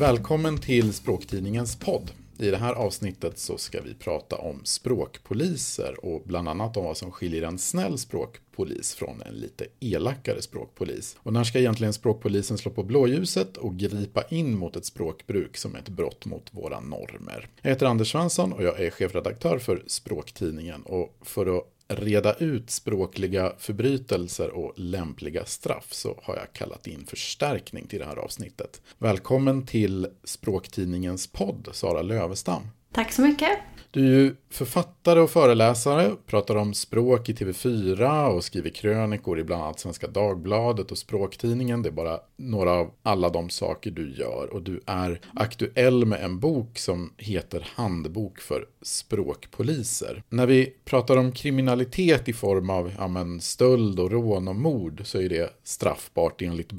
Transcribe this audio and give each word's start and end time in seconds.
Välkommen 0.00 0.58
till 0.58 0.92
Språktidningens 0.92 1.76
podd. 1.76 2.10
I 2.38 2.50
det 2.50 2.56
här 2.56 2.72
avsnittet 2.72 3.38
så 3.38 3.58
ska 3.58 3.80
vi 3.80 3.94
prata 3.94 4.36
om 4.36 4.60
språkpoliser 4.64 6.04
och 6.04 6.22
bland 6.24 6.48
annat 6.48 6.76
om 6.76 6.84
vad 6.84 6.96
som 6.96 7.10
skiljer 7.10 7.42
en 7.42 7.58
snäll 7.58 7.98
språkpolis 7.98 8.94
från 8.94 9.22
en 9.22 9.34
lite 9.34 9.66
elakare 9.80 10.42
språkpolis. 10.42 11.16
Och 11.18 11.32
när 11.32 11.44
ska 11.44 11.58
egentligen 11.58 11.92
språkpolisen 11.92 12.58
slå 12.58 12.70
på 12.70 12.82
blåljuset 12.82 13.56
och 13.56 13.76
gripa 13.76 14.22
in 14.22 14.58
mot 14.58 14.76
ett 14.76 14.84
språkbruk 14.84 15.56
som 15.56 15.74
är 15.74 15.78
ett 15.78 15.88
brott 15.88 16.26
mot 16.26 16.54
våra 16.54 16.80
normer? 16.80 17.48
Jag 17.62 17.70
heter 17.70 17.86
Anders 17.86 18.12
Svensson 18.12 18.52
och 18.52 18.62
jag 18.62 18.80
är 18.80 18.90
chefredaktör 18.90 19.58
för 19.58 19.82
Språktidningen 19.86 20.82
och 20.82 21.16
för 21.22 21.58
att 21.58 21.64
reda 21.90 22.34
ut 22.34 22.70
språkliga 22.70 23.52
förbrytelser 23.58 24.50
och 24.50 24.72
lämpliga 24.76 25.44
straff 25.44 25.92
så 25.92 26.20
har 26.22 26.36
jag 26.36 26.52
kallat 26.52 26.86
in 26.86 27.06
förstärkning 27.06 27.86
till 27.86 27.98
det 27.98 28.04
här 28.04 28.16
avsnittet. 28.16 28.82
Välkommen 28.98 29.66
till 29.66 30.06
Språktidningens 30.24 31.26
podd, 31.26 31.68
Sara 31.72 32.02
Lövestam. 32.02 32.62
Tack 32.92 33.12
så 33.12 33.22
mycket. 33.22 33.58
Du 33.92 34.04
är 34.04 34.20
ju 34.20 34.34
författare 34.50 35.20
och 35.20 35.30
föreläsare, 35.30 36.10
pratar 36.26 36.56
om 36.56 36.74
språk 36.74 37.28
i 37.28 37.32
TV4 37.32 38.26
och 38.26 38.44
skriver 38.44 38.70
krönikor 38.70 39.38
i 39.38 39.44
bland 39.44 39.62
annat 39.62 39.80
Svenska 39.80 40.08
Dagbladet 40.08 40.90
och 40.90 40.98
Språktidningen. 40.98 41.82
Det 41.82 41.88
är 41.88 41.92
bara 41.92 42.20
några 42.36 42.70
av 42.70 42.90
alla 43.02 43.28
de 43.28 43.50
saker 43.50 43.90
du 43.90 44.14
gör. 44.14 44.52
Och 44.52 44.62
du 44.62 44.80
är 44.86 45.20
aktuell 45.34 46.06
med 46.06 46.24
en 46.24 46.40
bok 46.40 46.78
som 46.78 47.12
heter 47.16 47.68
Handbok 47.74 48.40
för 48.40 48.66
språkpoliser. 48.82 50.22
När 50.28 50.46
vi 50.46 50.74
pratar 50.84 51.16
om 51.16 51.32
kriminalitet 51.32 52.28
i 52.28 52.32
form 52.32 52.70
av 52.70 52.92
ja, 52.98 53.08
men, 53.08 53.40
stöld 53.40 54.00
och 54.00 54.10
rån 54.10 54.48
och 54.48 54.56
mord 54.56 55.02
så 55.04 55.20
är 55.20 55.28
det 55.28 55.52
straffbart 55.64 56.42
enligt 56.42 56.72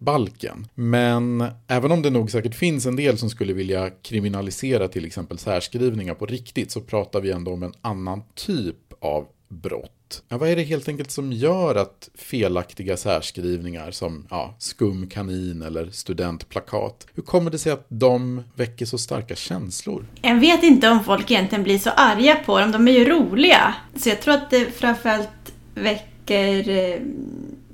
brottsbalken. 0.00 0.66
Men 0.74 1.44
även 1.68 1.92
om 1.92 2.02
det 2.02 2.10
nog 2.10 2.30
säkert 2.30 2.54
finns 2.54 2.86
en 2.86 2.96
del 2.96 3.18
som 3.18 3.30
skulle 3.30 3.52
vilja 3.52 3.90
kriminalisera 3.90 4.88
till 4.88 5.04
exempel 5.04 5.38
särskrivningar 5.38 6.14
på 6.14 6.26
riktigt 6.26 6.70
så 6.70 6.80
pratar 6.80 7.20
vi 7.20 7.30
ändå 7.30 7.52
om 7.52 7.62
en 7.62 7.74
annan 7.80 8.22
typ 8.34 8.76
av 9.00 9.26
brott. 9.48 10.22
Ja, 10.28 10.38
vad 10.38 10.48
är 10.48 10.56
det 10.56 10.62
helt 10.62 10.88
enkelt 10.88 11.10
som 11.10 11.32
gör 11.32 11.74
att 11.74 12.10
felaktiga 12.14 12.96
särskrivningar 12.96 13.90
som 13.90 14.26
ja, 14.30 14.54
skum 14.58 15.06
kanin 15.06 15.62
eller 15.62 15.90
studentplakat, 15.90 17.06
hur 17.14 17.22
kommer 17.22 17.50
det 17.50 17.58
sig 17.58 17.72
att 17.72 17.86
de 17.88 18.42
väcker 18.54 18.86
så 18.86 18.98
starka 18.98 19.34
känslor? 19.34 20.06
Jag 20.22 20.40
vet 20.40 20.62
inte 20.62 20.88
om 20.88 21.04
folk 21.04 21.30
egentligen 21.30 21.64
blir 21.64 21.78
så 21.78 21.90
arga 21.90 22.36
på 22.46 22.58
dem, 22.60 22.72
de 22.72 22.88
är 22.88 22.92
ju 22.92 23.04
roliga. 23.04 23.74
Så 23.96 24.08
jag 24.08 24.20
tror 24.20 24.34
att 24.34 24.50
det 24.50 24.70
framförallt 24.70 25.52
väcker 25.74 26.68
eh, 26.68 27.00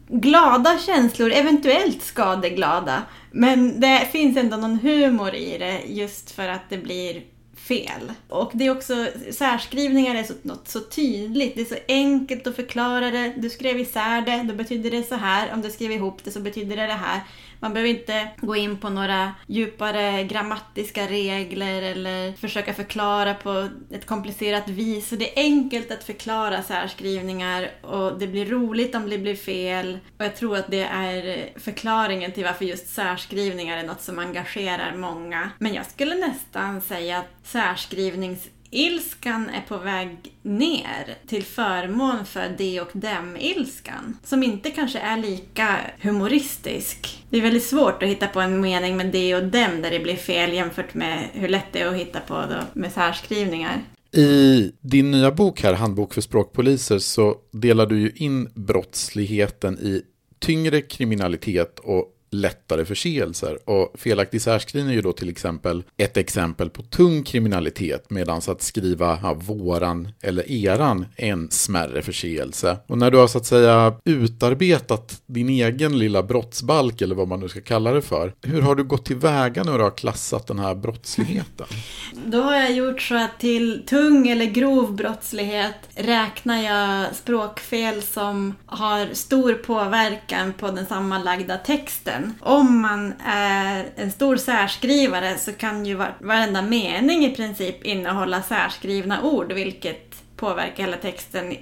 glada 0.09 0.79
känslor, 0.79 1.33
eventuellt 1.33 2.03
skadeglada. 2.03 3.03
Men 3.31 3.81
det 3.81 4.09
finns 4.12 4.37
ändå 4.37 4.57
någon 4.57 4.79
humor 4.79 5.35
i 5.35 5.59
det 5.59 5.83
just 5.87 6.31
för 6.31 6.49
att 6.49 6.71
det 6.71 6.79
blir 6.79 7.23
fel. 7.57 8.12
Och 8.29 8.51
det 8.55 8.67
är 8.67 8.71
också, 8.71 9.07
särskrivningar 9.31 10.15
är 10.15 10.23
så, 10.23 10.33
något 10.43 10.69
så 10.69 10.81
tydligt, 10.81 11.55
det 11.55 11.61
är 11.61 11.65
så 11.65 11.79
enkelt 11.89 12.47
att 12.47 12.57
förklara 12.57 13.11
det. 13.11 13.34
Du 13.37 13.51
skrev 13.51 13.81
isär 13.81 14.21
det, 14.21 14.43
då 14.43 14.55
betyder 14.55 14.91
det 14.91 15.03
så 15.03 15.15
här. 15.15 15.53
Om 15.53 15.62
du 15.62 15.71
skrev 15.71 15.93
ihop 15.93 16.25
det 16.25 16.31
så 16.31 16.41
betyder 16.41 16.77
det 16.77 16.87
det 16.87 16.93
här. 16.93 17.21
Man 17.61 17.73
behöver 17.75 17.91
inte 17.91 18.29
gå 18.41 18.57
in 18.57 18.77
på 18.77 18.89
några 18.89 19.35
djupare 19.47 20.25
grammatiska 20.25 21.07
regler 21.07 21.83
eller 21.83 22.33
försöka 22.33 22.75
förklara 22.75 23.35
på 23.35 23.69
ett 23.91 24.07
komplicerat 24.07 24.69
vis. 24.69 25.09
Så 25.09 25.17
det 25.17 25.39
är 25.39 25.43
enkelt 25.43 25.91
att 25.91 26.05
förklara 26.05 26.62
särskrivningar 26.62 27.71
och 27.83 28.19
det 28.19 28.27
blir 28.27 28.47
roligt 28.47 28.95
om 28.95 29.11
det 29.11 29.19
blir 29.19 29.37
fel. 29.37 29.99
Och 30.19 30.25
jag 30.25 30.37
tror 30.37 30.57
att 30.57 30.71
det 30.71 30.84
är 30.84 31.51
förklaringen 31.59 32.33
till 32.33 32.45
varför 32.45 32.65
just 32.65 32.89
särskrivningar 32.89 33.78
är 33.78 33.87
något 33.87 34.03
som 34.03 34.19
engagerar 34.19 34.97
många. 34.97 35.50
Men 35.59 35.75
jag 35.75 35.87
skulle 35.87 36.15
nästan 36.15 36.81
säga 36.81 37.19
att 37.19 37.31
särskrivnings 37.43 38.49
ilskan 38.71 39.49
är 39.49 39.60
på 39.60 39.78
väg 39.78 40.16
ner 40.43 41.15
till 41.27 41.43
förmån 41.43 42.27
för 42.27 42.54
de 42.59 42.81
och 42.81 42.91
dem-ilskan. 42.93 44.19
Som 44.25 44.43
inte 44.43 44.71
kanske 44.71 44.99
är 44.99 45.16
lika 45.16 45.77
humoristisk. 46.00 47.25
Det 47.31 47.37
är 47.37 47.43
väldigt 47.43 47.66
svårt 47.66 48.03
att 48.03 48.09
hitta 48.09 48.27
på 48.27 48.41
en 48.41 48.60
mening 48.60 48.97
med 48.97 49.06
de 49.06 49.34
och 49.34 49.43
dem 49.43 49.82
där 49.82 49.91
det 49.91 50.00
blir 50.00 50.16
fel 50.16 50.53
jämfört 50.53 50.94
med 50.94 51.28
hur 51.32 51.49
lätt 51.49 51.72
det 51.72 51.81
är 51.81 51.88
att 51.88 51.97
hitta 51.97 52.21
på 52.21 52.34
då 52.34 52.81
med 52.81 52.93
särskrivningar. 52.93 53.82
I 54.12 54.72
din 54.81 55.10
nya 55.10 55.31
bok 55.31 55.62
här, 55.62 55.75
Handbok 55.75 56.15
för 56.15 56.21
språkpoliser, 56.21 56.98
så 56.98 57.37
delar 57.53 57.87
du 57.87 58.00
ju 58.00 58.12
in 58.15 58.48
brottsligheten 58.54 59.78
i 59.78 60.03
tyngre 60.38 60.81
kriminalitet 60.81 61.78
och 61.78 62.12
lättare 62.31 62.84
förseelser. 62.84 63.59
Och 63.64 63.92
felaktig 63.98 64.42
särskrivning 64.42 64.91
är 64.91 64.97
ju 64.97 65.03
då 65.03 65.12
till 65.12 65.28
exempel 65.28 65.84
ett 65.97 66.16
exempel 66.16 66.70
på 66.70 66.82
tung 66.82 67.22
kriminalitet 67.22 68.10
medan 68.10 68.41
att 68.47 68.62
skriva 68.62 69.19
ja, 69.22 69.34
våran 69.34 70.09
eller 70.22 70.50
eran 70.50 71.06
är 71.16 71.32
en 71.32 71.50
smärre 71.50 72.03
förseelse. 72.03 72.78
Och 72.86 72.98
när 72.98 73.10
du 73.10 73.19
har 73.19 73.26
så 73.26 73.38
att 73.38 73.47
säga 73.47 73.94
utarbetat 74.04 75.22
din 75.26 75.48
egen 75.48 75.98
lilla 75.98 76.22
brottsbalk 76.22 77.00
eller 77.00 77.15
vad 77.15 77.28
man 77.28 77.41
nu 77.41 77.48
ska 77.48 77.60
kalla 77.60 77.92
det 77.92 78.03
för. 78.03 78.34
Hur 78.42 78.62
har 78.62 78.75
du 78.75 78.84
gått 78.84 79.04
tillväga 79.04 79.65
när 79.65 79.78
du 79.78 79.84
har 79.84 79.97
klassat 79.97 80.47
den 80.47 80.59
här 80.59 80.75
brottsligheten? 80.75 81.66
Då 82.26 82.41
har 82.41 82.54
jag 82.54 82.72
gjort 82.72 83.03
så 83.03 83.15
att 83.15 83.41
till 83.41 83.82
tung 83.86 84.28
eller 84.28 84.47
grov 84.47 84.94
brottslighet 84.94 85.75
räknar 85.94 86.62
jag 86.62 87.15
språkfel 87.16 88.03
som 88.03 88.54
har 88.66 89.15
stor 89.15 89.54
påverkan 89.54 90.53
på 90.53 90.70
den 90.70 90.86
sammanlagda 90.86 91.56
texten 91.56 92.16
om 92.41 92.81
man 92.81 93.15
är 93.25 93.84
en 93.97 94.10
stor 94.10 94.37
särskrivare 94.37 95.38
så 95.38 95.53
kan 95.53 95.87
ju 95.87 95.94
varenda 96.19 96.62
mening 96.62 97.25
i 97.25 97.34
princip 97.34 97.84
innehålla 97.84 98.43
särskrivna 98.43 99.22
ord, 99.22 99.53
vilket 99.53 100.15
påverkar 100.37 100.84
hela 100.84 100.97
texten 100.97 101.56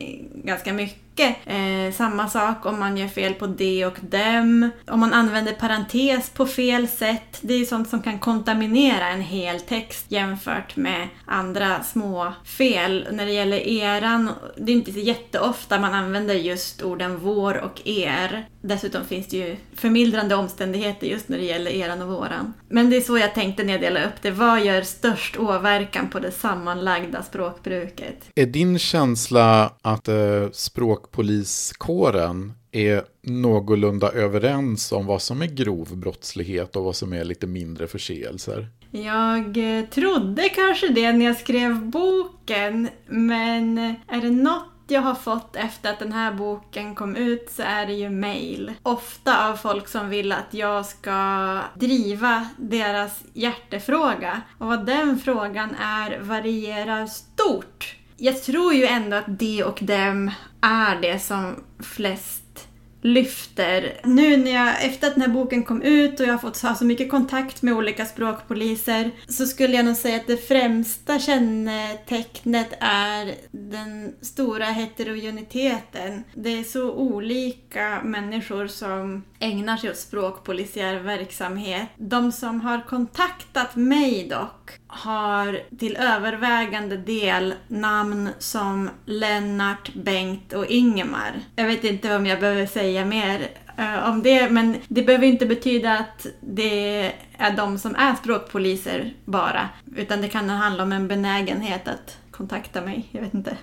ganska 0.45 0.73
mycket 0.73 1.05
mycket. 1.15 1.37
Eh, 1.47 1.97
samma 1.97 2.29
sak 2.29 2.67
om 2.67 2.81
man 2.81 2.97
gör 2.97 3.09
fel 3.09 3.35
på 3.35 3.47
de 3.47 3.85
och 3.85 3.99
dem. 4.01 4.71
Om 4.87 5.01
man 5.01 5.13
använder 5.13 5.53
parentes 5.53 6.31
på 6.31 6.47
fel 6.47 6.89
sätt. 6.89 7.39
Det 7.41 7.55
är 7.55 7.65
sånt 7.65 7.89
som 7.89 8.03
kan 8.03 8.19
kontaminera 8.19 9.09
en 9.09 9.21
hel 9.21 9.61
text 9.61 10.07
jämfört 10.09 10.77
med 10.77 11.09
andra 11.27 11.83
små 11.83 12.33
fel. 12.45 13.09
När 13.13 13.27
det 13.27 13.33
gäller 13.33 13.69
eran, 13.69 14.31
det 14.57 14.73
är 14.73 14.77
inte 14.77 14.93
så 14.93 14.99
jätteofta 14.99 15.79
man 15.79 15.95
använder 15.95 16.35
just 16.35 16.83
orden 16.83 17.19
vår 17.19 17.57
och 17.57 17.81
er. 17.85 18.47
Dessutom 18.67 19.05
finns 19.05 19.29
det 19.29 19.37
ju 19.37 19.57
förmildrande 19.75 20.35
omständigheter 20.35 21.07
just 21.07 21.29
när 21.29 21.39
det 21.39 21.45
gäller 21.45 21.71
eran 21.71 22.03
och 22.03 22.09
våran. 22.09 22.53
Men 22.69 22.91
det 22.91 22.97
är 22.97 23.01
så 23.01 23.19
jag 23.19 23.35
tänkte 23.35 23.65
när 23.65 23.73
jag 23.73 23.83
delade 23.83 24.07
upp 24.07 24.23
det. 24.23 24.31
Vad 24.31 24.65
gör 24.65 24.83
störst 24.83 25.37
åverkan 25.37 26.09
på 26.09 26.21
det 26.21 26.31
sammanlagda 26.31 27.23
språkbruket? 27.23 28.17
Är 28.35 28.47
din 28.47 28.79
känsla 28.79 29.73
att 29.83 30.09
eh, 30.09 30.51
språk 30.53 31.11
poliskåren 31.11 32.53
är 32.73 33.03
någorlunda 33.23 34.13
överens 34.13 34.93
om 34.93 35.07
vad 35.07 35.23
som 35.23 35.43
är 35.43 35.47
grov 35.47 35.97
brottslighet 35.97 36.77
och 36.77 36.85
vad 36.85 36.97
som 36.97 37.13
är 37.13 37.25
lite 37.25 37.47
mindre 37.47 37.87
förseelser. 37.87 38.69
Jag 38.91 39.79
eh, 39.79 39.85
trodde 39.85 40.49
kanske 40.49 40.89
det 40.89 41.13
när 41.13 41.27
jag 41.27 41.37
skrev 41.37 41.85
boken, 41.85 42.89
men 43.07 43.79
är 44.09 44.21
det 44.21 44.31
något 44.31 44.74
jag 44.91 45.01
har 45.01 45.15
fått 45.15 45.57
efter 45.57 45.91
att 45.91 45.99
den 45.99 46.13
här 46.13 46.33
boken 46.33 46.95
kom 46.95 47.17
ut 47.17 47.51
så 47.51 47.63
är 47.63 47.87
det 47.87 47.93
ju 47.93 48.11
mail. 48.11 48.73
Ofta 48.83 49.49
av 49.49 49.57
folk 49.57 49.89
som 49.89 50.09
vill 50.09 50.33
att 50.33 50.55
jag 50.55 50.87
ska 50.87 51.61
driva 51.75 52.49
deras 52.57 53.23
hjärtefråga. 53.33 54.43
Och 54.59 54.67
vad 54.67 54.87
den 54.87 55.19
frågan 55.19 55.75
är 55.75 56.19
varierar 56.21 57.07
stort. 57.07 57.97
Jag 58.17 58.43
tror 58.43 58.75
ju 58.75 58.87
ändå 58.87 59.17
att 59.17 59.39
det 59.39 59.65
och 59.65 59.79
dem 59.83 60.31
är 60.61 61.01
det 61.01 61.19
som 61.19 61.65
flest 61.81 62.69
lyfter. 63.05 64.01
Nu 64.05 64.37
när 64.37 64.51
jag, 64.51 64.85
efter 64.85 65.07
att 65.07 65.15
den 65.15 65.23
här 65.23 65.29
boken 65.29 65.65
kom 65.65 65.83
ut 65.83 66.21
och 66.21 66.27
jag 66.27 66.33
har 66.33 66.39
fått 66.39 66.63
ha 66.63 66.75
så 66.75 66.85
mycket 66.85 67.11
kontakt 67.11 67.63
med 67.63 67.75
olika 67.75 68.07
språkpoliser 68.07 69.11
så 69.29 69.47
skulle 69.47 69.77
jag 69.77 69.85
nog 69.85 69.97
säga 69.97 70.17
att 70.17 70.27
det 70.27 70.37
främsta 70.37 71.19
kännetecknet 71.19 72.69
är 72.81 73.35
den 73.51 74.15
stora 74.21 74.65
heterogeniteten. 74.65 76.25
Det 76.35 76.59
är 76.59 76.65
så 76.65 76.93
olika 76.93 78.01
människor 78.05 78.67
som 78.67 79.23
ägnar 79.45 79.77
sig 79.77 79.91
åt 79.91 79.97
språkpolisiär 79.97 81.01
verksamhet. 81.01 81.89
De 81.97 82.33
som 82.33 82.61
har 82.61 82.81
kontaktat 82.81 83.77
mig 83.77 84.29
dock 84.29 84.71
har 84.87 85.61
till 85.79 85.97
övervägande 85.97 86.97
del 86.97 87.55
namn 87.69 88.29
som 88.39 88.91
Lennart, 89.05 89.95
Bengt 89.95 90.53
och 90.53 90.67
Ingemar. 90.67 91.33
Jag 91.57 91.65
vet 91.65 91.85
inte 91.85 92.17
om 92.17 92.27
jag 92.27 92.41
behöver 92.41 92.67
säga 92.67 93.05
mer 93.05 93.41
uh, 93.79 94.09
om 94.09 94.23
det, 94.23 94.51
men 94.51 94.77
det 94.89 95.03
behöver 95.03 95.27
inte 95.27 95.47
betyda 95.47 95.93
att 95.99 96.27
det 96.41 97.13
är 97.39 97.57
de 97.57 97.79
som 97.79 97.95
är 97.95 98.15
språkpoliser 98.15 99.15
bara, 99.25 99.69
utan 99.97 100.21
det 100.21 100.29
kan 100.29 100.51
handla 100.51 100.83
om 100.83 100.93
en 100.93 101.09
benägenhet 101.09 101.89
att 101.89 102.19
kontakta 102.31 102.81
mig. 102.81 103.09
Jag 103.11 103.21
vet 103.21 103.35
inte. 103.35 103.57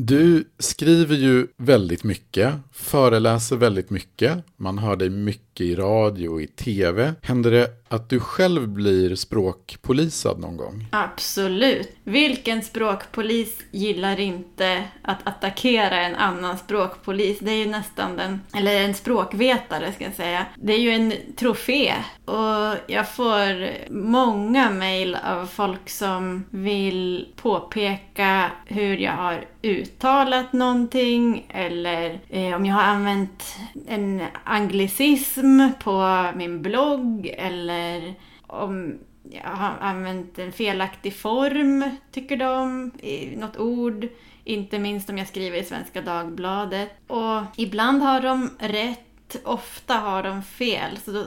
Du 0.00 0.44
skriver 0.58 1.16
ju 1.16 1.46
väldigt 1.56 2.04
mycket, 2.04 2.54
föreläser 2.72 3.56
väldigt 3.56 3.90
mycket, 3.90 4.44
man 4.56 4.78
hör 4.78 4.96
dig 4.96 5.10
mycket 5.10 5.60
i 5.60 5.74
radio 5.74 6.28
och 6.28 6.42
i 6.42 6.46
tv. 6.46 7.14
Händer 7.22 7.50
det 7.50 7.70
att 7.88 8.10
du 8.10 8.20
själv 8.20 8.68
blir 8.68 9.14
språkpolisad 9.14 10.40
någon 10.40 10.56
gång? 10.56 10.86
Absolut. 10.90 11.96
Vilken 12.04 12.62
språkpolis 12.62 13.58
gillar 13.70 14.20
inte 14.20 14.84
att 15.02 15.26
attackera 15.26 16.00
en 16.00 16.14
annan 16.14 16.58
språkpolis? 16.58 17.38
Det 17.40 17.50
är 17.50 17.64
ju 17.64 17.70
nästan 17.70 18.16
den, 18.16 18.40
eller 18.54 18.80
en 18.80 18.94
språkvetare 18.94 19.92
ska 19.92 20.04
jag 20.04 20.14
säga. 20.14 20.46
Det 20.56 20.72
är 20.72 20.78
ju 20.78 20.90
en 20.90 21.12
trofé. 21.36 21.94
Och 22.24 22.76
jag 22.86 23.14
får 23.14 23.70
många 23.92 24.70
mejl 24.70 25.14
av 25.14 25.46
folk 25.46 25.90
som 25.90 26.44
vill 26.50 27.28
påpeka 27.36 28.50
hur 28.66 28.96
jag 28.96 29.12
har 29.12 29.44
uttalat 29.62 30.52
någonting 30.52 31.46
eller 31.48 32.20
eh, 32.28 32.56
om 32.56 32.66
jag 32.66 32.74
har 32.74 32.82
använt 32.82 33.56
en 33.88 34.22
anglicism 34.44 35.60
på 35.80 36.26
min 36.34 36.62
blogg 36.62 37.34
eller 37.38 38.14
om 38.46 38.98
jag 39.30 39.50
har 39.50 39.74
använt 39.80 40.38
en 40.38 40.52
felaktig 40.52 41.16
form, 41.16 41.90
tycker 42.12 42.36
de, 42.36 42.90
i 43.02 43.36
något 43.36 43.56
ord. 43.56 44.08
Inte 44.44 44.78
minst 44.78 45.10
om 45.10 45.18
jag 45.18 45.28
skriver 45.28 45.58
i 45.58 45.64
Svenska 45.64 46.02
Dagbladet. 46.02 46.90
Och 47.06 47.42
ibland 47.56 48.02
har 48.02 48.20
de 48.20 48.50
rätt 48.58 49.07
ofta 49.44 49.94
har 49.94 50.22
de 50.22 50.42
fel. 50.42 50.98
Så 51.04 51.10
då, 51.10 51.24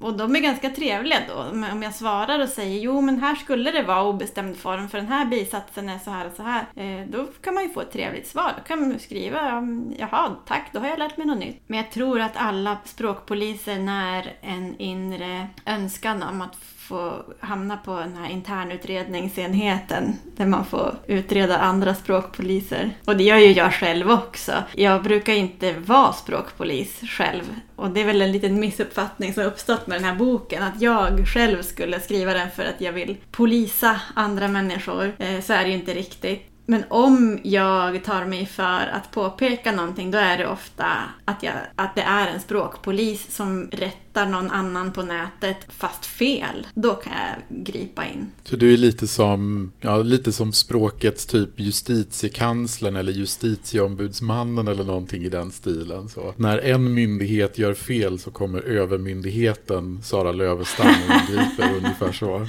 och 0.00 0.16
de 0.16 0.36
är 0.36 0.40
ganska 0.40 0.70
trevliga 0.70 1.18
då. 1.28 1.34
Om 1.72 1.82
jag 1.82 1.94
svarar 1.94 2.42
och 2.42 2.48
säger 2.48 2.80
jo 2.80 3.00
men 3.00 3.20
här 3.20 3.34
skulle 3.34 3.70
det 3.70 3.82
vara 3.82 4.02
obestämd 4.02 4.56
form 4.56 4.88
för 4.88 4.98
den 4.98 5.06
här 5.06 5.24
bisatsen 5.24 5.88
är 5.88 5.98
så 5.98 6.10
här 6.10 6.26
och 6.26 6.32
så 6.36 6.42
här. 6.42 6.66
Eh, 6.76 7.06
då 7.08 7.26
kan 7.26 7.54
man 7.54 7.62
ju 7.62 7.68
få 7.68 7.80
ett 7.80 7.92
trevligt 7.92 8.26
svar. 8.26 8.52
Då 8.56 8.62
kan 8.62 8.80
man 8.80 8.98
skriva 8.98 9.40
mm, 9.40 9.94
jaha 9.98 10.36
tack 10.46 10.70
då 10.72 10.80
har 10.80 10.88
jag 10.88 10.98
lärt 10.98 11.16
mig 11.16 11.26
något 11.26 11.38
nytt. 11.38 11.62
Men 11.66 11.76
jag 11.76 11.90
tror 11.90 12.20
att 12.20 12.36
alla 12.36 12.78
språkpoliser 12.84 13.78
när 13.78 14.36
en 14.40 14.76
inre 14.78 15.48
önskan 15.66 16.22
om 16.22 16.42
att 16.42 16.56
få 16.88 17.24
hamna 17.40 17.76
på 17.76 17.98
den 17.98 18.16
här 18.16 18.30
internutredningsenheten 18.30 20.16
där 20.36 20.46
man 20.46 20.64
får 20.64 20.94
utreda 21.06 21.58
andra 21.58 21.94
språkpoliser. 21.94 22.90
Och 23.04 23.16
det 23.16 23.24
gör 23.24 23.36
ju 23.36 23.52
jag 23.52 23.74
själv 23.74 24.10
också. 24.10 24.52
Jag 24.74 25.02
brukar 25.02 25.32
inte 25.32 25.72
vara 25.72 26.12
språkpolis 26.12 27.00
själv. 27.00 27.42
Och 27.76 27.90
det 27.90 28.00
är 28.00 28.04
väl 28.04 28.22
en 28.22 28.32
liten 28.32 28.60
missuppfattning 28.60 29.34
som 29.34 29.42
uppstått 29.42 29.86
med 29.86 29.96
den 29.96 30.04
här 30.04 30.14
boken, 30.14 30.62
att 30.62 30.80
jag 30.80 31.28
själv 31.28 31.62
skulle 31.62 32.00
skriva 32.00 32.32
den 32.32 32.50
för 32.50 32.64
att 32.64 32.80
jag 32.80 32.92
vill 32.92 33.16
polisa 33.30 34.00
andra 34.14 34.48
människor. 34.48 35.12
Eh, 35.18 35.40
så 35.40 35.52
är 35.52 35.62
det 35.62 35.68
ju 35.68 35.74
inte 35.74 35.94
riktigt. 35.94 36.55
Men 36.66 36.84
om 36.88 37.38
jag 37.42 38.04
tar 38.04 38.24
mig 38.24 38.46
för 38.46 38.86
att 38.92 39.10
påpeka 39.10 39.72
någonting 39.72 40.10
då 40.10 40.18
är 40.18 40.38
det 40.38 40.46
ofta 40.46 40.86
att, 41.24 41.42
jag, 41.42 41.54
att 41.76 41.94
det 41.94 42.02
är 42.02 42.26
en 42.26 42.40
språkpolis 42.40 43.36
som 43.36 43.68
rättar 43.72 44.26
någon 44.26 44.50
annan 44.50 44.92
på 44.92 45.02
nätet 45.02 45.56
fast 45.68 46.06
fel. 46.06 46.66
Då 46.74 46.94
kan 46.94 47.12
jag 47.12 47.64
gripa 47.64 48.04
in. 48.04 48.30
Så 48.44 48.56
du 48.56 48.72
är 48.72 48.76
lite 48.76 49.06
som, 49.06 49.72
ja, 49.80 49.96
lite 49.96 50.32
som 50.32 50.52
språkets 50.52 51.26
typ 51.26 51.50
justitiekanslern 51.56 52.96
eller 52.96 53.12
justitieombudsmannen 53.12 54.68
eller 54.68 54.84
någonting 54.84 55.22
i 55.22 55.28
den 55.28 55.50
stilen. 55.50 56.08
Så 56.08 56.34
när 56.36 56.58
en 56.58 56.94
myndighet 56.94 57.58
gör 57.58 57.74
fel 57.74 58.18
så 58.18 58.30
kommer 58.30 58.60
övermyndigheten 58.60 60.02
Sara 60.02 60.32
Lövestam 60.32 60.86
och 60.86 61.32
griper 61.32 61.76
ungefär 61.76 62.12
så. 62.12 62.46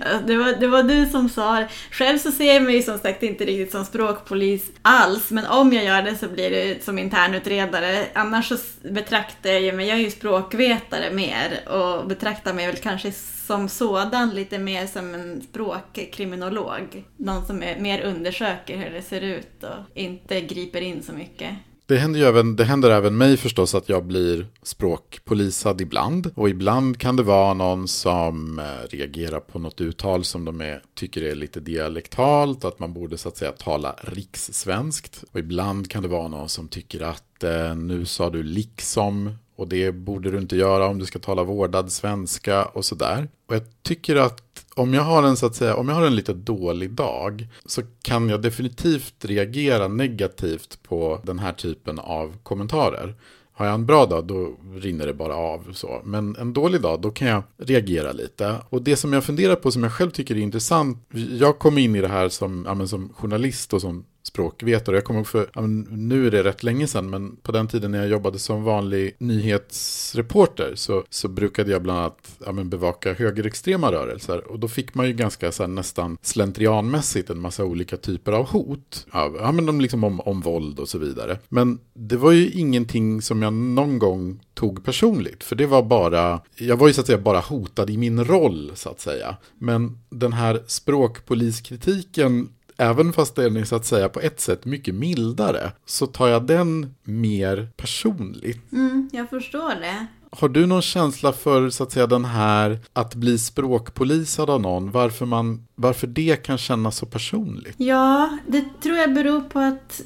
Alltså, 0.00 0.26
det 0.26 0.36
var, 0.36 0.52
det 0.52 0.66
var 0.66 0.82
du 0.82 1.06
som 1.06 1.28
sa 1.28 1.52
det. 1.52 1.68
Själv 1.90 2.18
så 2.18 2.32
ser 2.32 2.54
jag 2.54 2.62
mig 2.62 2.82
som 2.82 2.98
sagt 2.98 3.22
inte 3.22 3.44
riktigt 3.44 3.72
som 3.72 3.84
språkpolis 3.84 4.70
alls, 4.82 5.30
men 5.30 5.46
om 5.46 5.72
jag 5.72 5.84
gör 5.84 6.02
det 6.02 6.16
så 6.16 6.28
blir 6.28 6.50
det 6.50 6.84
som 6.84 6.98
internutredare. 6.98 8.06
Annars 8.12 8.48
så 8.48 8.56
betraktar 8.82 9.50
jag 9.50 9.76
mig, 9.76 9.88
jag 9.88 9.98
är 9.98 10.02
ju 10.02 10.10
språkvetare 10.10 11.10
mer 11.10 11.68
och 11.68 12.06
betraktar 12.06 12.54
mig 12.54 12.66
väl 12.66 12.76
kanske 12.76 13.12
som 13.46 13.68
sådan 13.68 14.30
lite 14.30 14.58
mer 14.58 14.86
som 14.86 15.14
en 15.14 15.42
språkkriminolog. 15.42 17.04
Någon 17.16 17.46
som 17.46 17.62
är, 17.62 17.78
mer 17.80 18.00
undersöker 18.00 18.76
hur 18.76 18.90
det 18.90 19.02
ser 19.02 19.20
ut 19.20 19.64
och 19.64 19.98
inte 19.98 20.40
griper 20.40 20.80
in 20.80 21.02
så 21.02 21.12
mycket. 21.12 21.50
Det 21.88 21.96
händer, 21.96 22.20
ju 22.20 22.26
även, 22.26 22.56
det 22.56 22.64
händer 22.64 22.90
även 22.90 23.16
mig 23.16 23.36
förstås 23.36 23.74
att 23.74 23.88
jag 23.88 24.04
blir 24.04 24.46
språkpolisad 24.62 25.80
ibland. 25.80 26.30
Och 26.34 26.48
ibland 26.48 26.98
kan 26.98 27.16
det 27.16 27.22
vara 27.22 27.54
någon 27.54 27.88
som 27.88 28.58
eh, 28.58 28.88
reagerar 28.90 29.40
på 29.40 29.58
något 29.58 29.80
uttal 29.80 30.24
som 30.24 30.44
de 30.44 30.60
är, 30.60 30.82
tycker 30.94 31.22
är 31.22 31.34
lite 31.34 31.60
dialektalt, 31.60 32.64
att 32.64 32.78
man 32.78 32.92
borde 32.92 33.18
så 33.18 33.28
att 33.28 33.36
säga 33.36 33.52
tala 33.52 33.96
rikssvenskt. 34.02 35.24
Och 35.32 35.38
ibland 35.38 35.90
kan 35.90 36.02
det 36.02 36.08
vara 36.08 36.28
någon 36.28 36.48
som 36.48 36.68
tycker 36.68 37.00
att 37.02 37.44
eh, 37.44 37.76
nu 37.76 38.04
sa 38.04 38.30
du 38.30 38.42
liksom 38.42 39.34
och 39.56 39.68
det 39.68 39.92
borde 39.92 40.30
du 40.30 40.38
inte 40.38 40.56
göra 40.56 40.86
om 40.86 40.98
du 40.98 41.06
ska 41.06 41.18
tala 41.18 41.42
vårdad 41.44 41.92
svenska 41.92 42.64
och 42.64 42.84
sådär. 42.84 43.28
Och 43.48 43.54
jag 43.54 43.62
tycker 43.82 44.16
att 44.16 44.47
om 44.78 44.94
jag 44.94 45.02
har 45.02 45.22
en 45.22 45.36
så 45.36 45.46
att 45.46 45.54
säga, 45.54 45.76
om 45.76 45.88
jag 45.88 45.96
har 45.96 46.06
en 46.06 46.16
lite 46.16 46.32
dålig 46.32 46.90
dag 46.90 47.48
så 47.66 47.82
kan 48.02 48.28
jag 48.28 48.42
definitivt 48.42 49.24
reagera 49.24 49.88
negativt 49.88 50.82
på 50.82 51.20
den 51.24 51.38
här 51.38 51.52
typen 51.52 51.98
av 51.98 52.36
kommentarer. 52.42 53.14
Har 53.52 53.66
jag 53.66 53.74
en 53.74 53.86
bra 53.86 54.06
dag 54.06 54.26
då 54.26 54.56
rinner 54.74 55.06
det 55.06 55.14
bara 55.14 55.36
av 55.36 55.72
så. 55.72 56.00
Men 56.04 56.36
en 56.36 56.52
dålig 56.52 56.80
dag 56.80 57.00
då 57.00 57.10
kan 57.10 57.28
jag 57.28 57.42
reagera 57.56 58.12
lite. 58.12 58.54
Och 58.68 58.82
det 58.82 58.96
som 58.96 59.12
jag 59.12 59.24
funderar 59.24 59.54
på 59.54 59.70
som 59.70 59.82
jag 59.82 59.92
själv 59.92 60.10
tycker 60.10 60.34
är 60.34 60.40
intressant. 60.40 60.98
Jag 61.38 61.58
kom 61.58 61.78
in 61.78 61.96
i 61.96 62.00
det 62.00 62.08
här 62.08 62.28
som, 62.28 62.64
ja, 62.66 62.86
som 62.86 63.08
journalist 63.08 63.72
och 63.72 63.80
som 63.80 64.04
språkvetare. 64.28 64.96
Jag 64.96 65.04
kommer 65.04 65.20
ihåg 65.20 65.26
för, 65.26 65.50
ja, 65.54 65.60
nu 65.90 66.26
är 66.26 66.30
det 66.30 66.42
rätt 66.42 66.62
länge 66.62 66.86
sedan, 66.86 67.10
men 67.10 67.36
på 67.36 67.52
den 67.52 67.68
tiden 67.68 67.90
när 67.90 67.98
jag 67.98 68.08
jobbade 68.08 68.38
som 68.38 68.64
vanlig 68.64 69.16
nyhetsreporter 69.18 70.72
så, 70.74 71.04
så 71.10 71.28
brukade 71.28 71.70
jag 71.70 71.82
bland 71.82 71.98
annat 71.98 72.38
ja, 72.46 72.52
bevaka 72.52 73.14
högerextrema 73.14 73.92
rörelser. 73.92 74.50
Och 74.50 74.58
då 74.58 74.68
fick 74.68 74.94
man 74.94 75.06
ju 75.06 75.12
ganska 75.12 75.52
så 75.52 75.62
här, 75.62 75.68
nästan 75.68 76.18
slentrianmässigt 76.22 77.30
en 77.30 77.40
massa 77.40 77.64
olika 77.64 77.96
typer 77.96 78.32
av 78.32 78.48
hot. 78.48 79.06
Ja, 79.12 79.32
ja 79.40 79.52
men 79.52 79.66
de 79.66 79.80
liksom 79.80 80.04
om, 80.04 80.20
om 80.20 80.40
våld 80.40 80.78
och 80.78 80.88
så 80.88 80.98
vidare. 80.98 81.38
Men 81.48 81.78
det 81.94 82.16
var 82.16 82.32
ju 82.32 82.50
ingenting 82.50 83.22
som 83.22 83.42
jag 83.42 83.52
någon 83.52 83.98
gång 83.98 84.40
tog 84.54 84.84
personligt. 84.84 85.44
För 85.44 85.56
det 85.56 85.66
var 85.66 85.82
bara, 85.82 86.40
jag 86.56 86.76
var 86.76 86.88
ju 86.88 86.94
så 86.94 87.00
att 87.00 87.06
säga 87.06 87.18
bara 87.18 87.40
hotad 87.40 87.90
i 87.90 87.96
min 87.96 88.24
roll 88.24 88.72
så 88.74 88.88
att 88.90 89.00
säga. 89.00 89.36
Men 89.58 89.98
den 90.10 90.32
här 90.32 90.62
språkpoliskritiken 90.66 92.48
även 92.78 93.12
fast 93.12 93.34
den 93.34 93.56
är 93.56 93.64
så 93.64 93.76
att 93.76 93.86
säga 93.86 94.08
på 94.08 94.20
ett 94.20 94.40
sätt 94.40 94.64
mycket 94.64 94.94
mildare, 94.94 95.72
så 95.86 96.06
tar 96.06 96.28
jag 96.28 96.46
den 96.46 96.94
mer 97.04 97.68
personligt. 97.76 98.72
Mm, 98.72 99.10
jag 99.12 99.30
förstår 99.30 99.80
det. 99.80 100.06
Har 100.30 100.48
du 100.48 100.66
någon 100.66 100.82
känsla 100.82 101.32
för 101.32 101.70
så 101.70 101.82
att 101.82 101.92
säga 101.92 102.06
den 102.06 102.24
här 102.24 102.78
att 102.92 103.14
bli 103.14 103.38
språkpolisad 103.38 104.50
av 104.50 104.60
någon, 104.60 104.90
varför, 104.90 105.26
man, 105.26 105.66
varför 105.74 106.06
det 106.06 106.44
kan 106.44 106.58
kännas 106.58 106.96
så 106.96 107.06
personligt? 107.06 107.74
Ja, 107.76 108.38
det 108.46 108.64
tror 108.82 108.96
jag 108.96 109.14
beror 109.14 109.40
på 109.40 109.58
att 109.58 110.02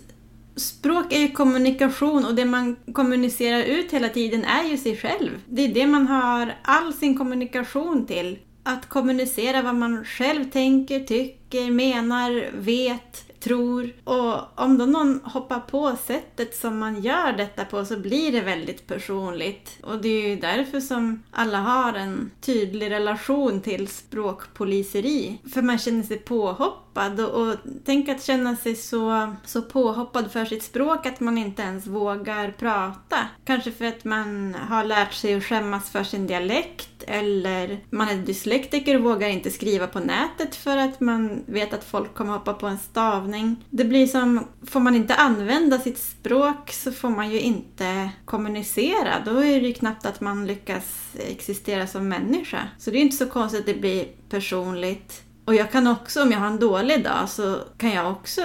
Språk 0.57 1.12
är 1.12 1.19
ju 1.19 1.29
kommunikation 1.29 2.25
och 2.25 2.35
det 2.35 2.45
man 2.45 2.76
kommunicerar 2.93 3.62
ut 3.62 3.93
hela 3.93 4.09
tiden 4.09 4.45
är 4.45 4.64
ju 4.64 4.76
sig 4.76 4.97
själv. 4.97 5.31
Det 5.47 5.64
är 5.64 5.75
det 5.75 5.87
man 5.87 6.07
har 6.07 6.55
all 6.62 6.93
sin 6.93 7.19
kommunikation 7.19 8.07
till 8.07 8.38
att 8.62 8.88
kommunicera 8.88 9.62
vad 9.62 9.75
man 9.75 10.05
själv 10.05 10.50
tänker, 10.50 11.00
tycker, 11.00 11.42
menar, 11.61 12.51
vet, 12.53 13.33
tror. 13.43 13.93
Och 14.05 14.61
om 14.61 14.79
då 14.79 14.87
någon 14.87 15.21
hoppar 15.25 15.61
på 15.61 15.97
sättet 16.07 16.57
som 16.57 16.79
man 16.79 17.03
gör 17.03 17.33
detta 17.33 17.65
på 17.65 17.85
så 17.85 17.97
blir 17.97 18.33
det 18.33 18.41
väldigt 18.41 18.87
personligt. 18.87 19.79
Och 19.83 20.03
det 20.03 20.09
är 20.09 20.29
ju 20.29 20.37
därför 20.37 20.81
som 20.81 21.23
alla 21.31 21.59
har 21.59 21.93
en 21.93 22.31
tydlig 22.41 22.91
relation 22.91 23.61
till 23.61 23.89
språkpoliseri. 23.89 25.39
För 25.55 25.63
man 25.63 25.79
känner 25.79 26.03
sig 26.03 26.19
påhoppad 26.19 27.21
och, 27.21 27.49
och 27.49 27.57
tänk 27.85 28.09
att 28.09 28.23
känna 28.23 28.57
sig 28.57 28.75
så, 28.75 29.35
så 29.45 29.63
påhoppad 29.63 30.33
för 30.33 30.45
sitt 30.45 30.63
språk 30.63 31.07
att 31.07 31.21
man 31.21 31.39
inte 31.39 31.63
ens 31.63 31.87
vågar 31.87 32.51
prata. 32.51 33.19
Kanske 33.45 33.73
för 33.73 33.85
att 33.85 34.05
man 34.05 34.55
har 34.55 34.85
lärt 34.85 35.13
sig 35.13 35.35
att 35.35 35.45
skämmas 35.45 35.91
för 35.91 36.05
sin 36.05 36.27
dialekt 36.27 36.92
eller 37.07 37.81
man 37.91 38.09
är 38.09 38.17
dyslektiker 38.17 38.97
och 38.97 39.03
vågar 39.03 39.29
inte 39.29 39.51
skriva 39.51 39.87
på 39.87 40.01
nätet 40.01 40.55
för 40.55 40.77
att 40.77 41.01
man 41.01 41.45
vet 41.47 41.75
att 41.75 41.85
folk 41.85 42.15
kommer 42.15 42.33
hoppa 42.33 42.55
på 42.55 42.67
en 42.67 42.79
stavning. 42.79 43.65
Det 43.71 43.85
blir 43.85 44.07
som, 44.07 44.47
får 44.67 44.81
man 44.81 44.95
inte 44.95 45.15
använda 45.15 45.79
sitt 45.79 45.99
språk 45.99 46.71
så 46.71 46.93
får 46.93 47.09
man 47.09 47.31
ju 47.31 47.41
inte 47.41 48.11
kommunicera. 48.25 49.23
Då 49.25 49.31
är 49.31 49.61
det 49.61 49.67
ju 49.67 49.75
knappt 49.75 50.07
att 50.07 50.21
man 50.21 50.47
lyckas 50.47 51.17
existera 51.29 51.87
som 51.87 52.09
människa. 52.09 52.69
Så 52.79 52.91
det 52.91 52.99
är 52.99 53.03
inte 53.03 53.17
så 53.17 53.27
konstigt 53.27 53.61
att 53.61 53.67
det 53.67 53.81
blir 53.81 54.07
personligt. 54.29 55.23
Och 55.45 55.55
jag 55.55 55.73
kan 55.73 55.87
också, 55.87 56.23
om 56.23 56.33
jag 56.33 56.39
har 56.39 56.47
en 56.47 56.59
dålig 56.59 57.05
dag, 57.05 57.29
så 57.29 57.59
kan 57.79 57.91
jag 57.91 58.13
också 58.13 58.43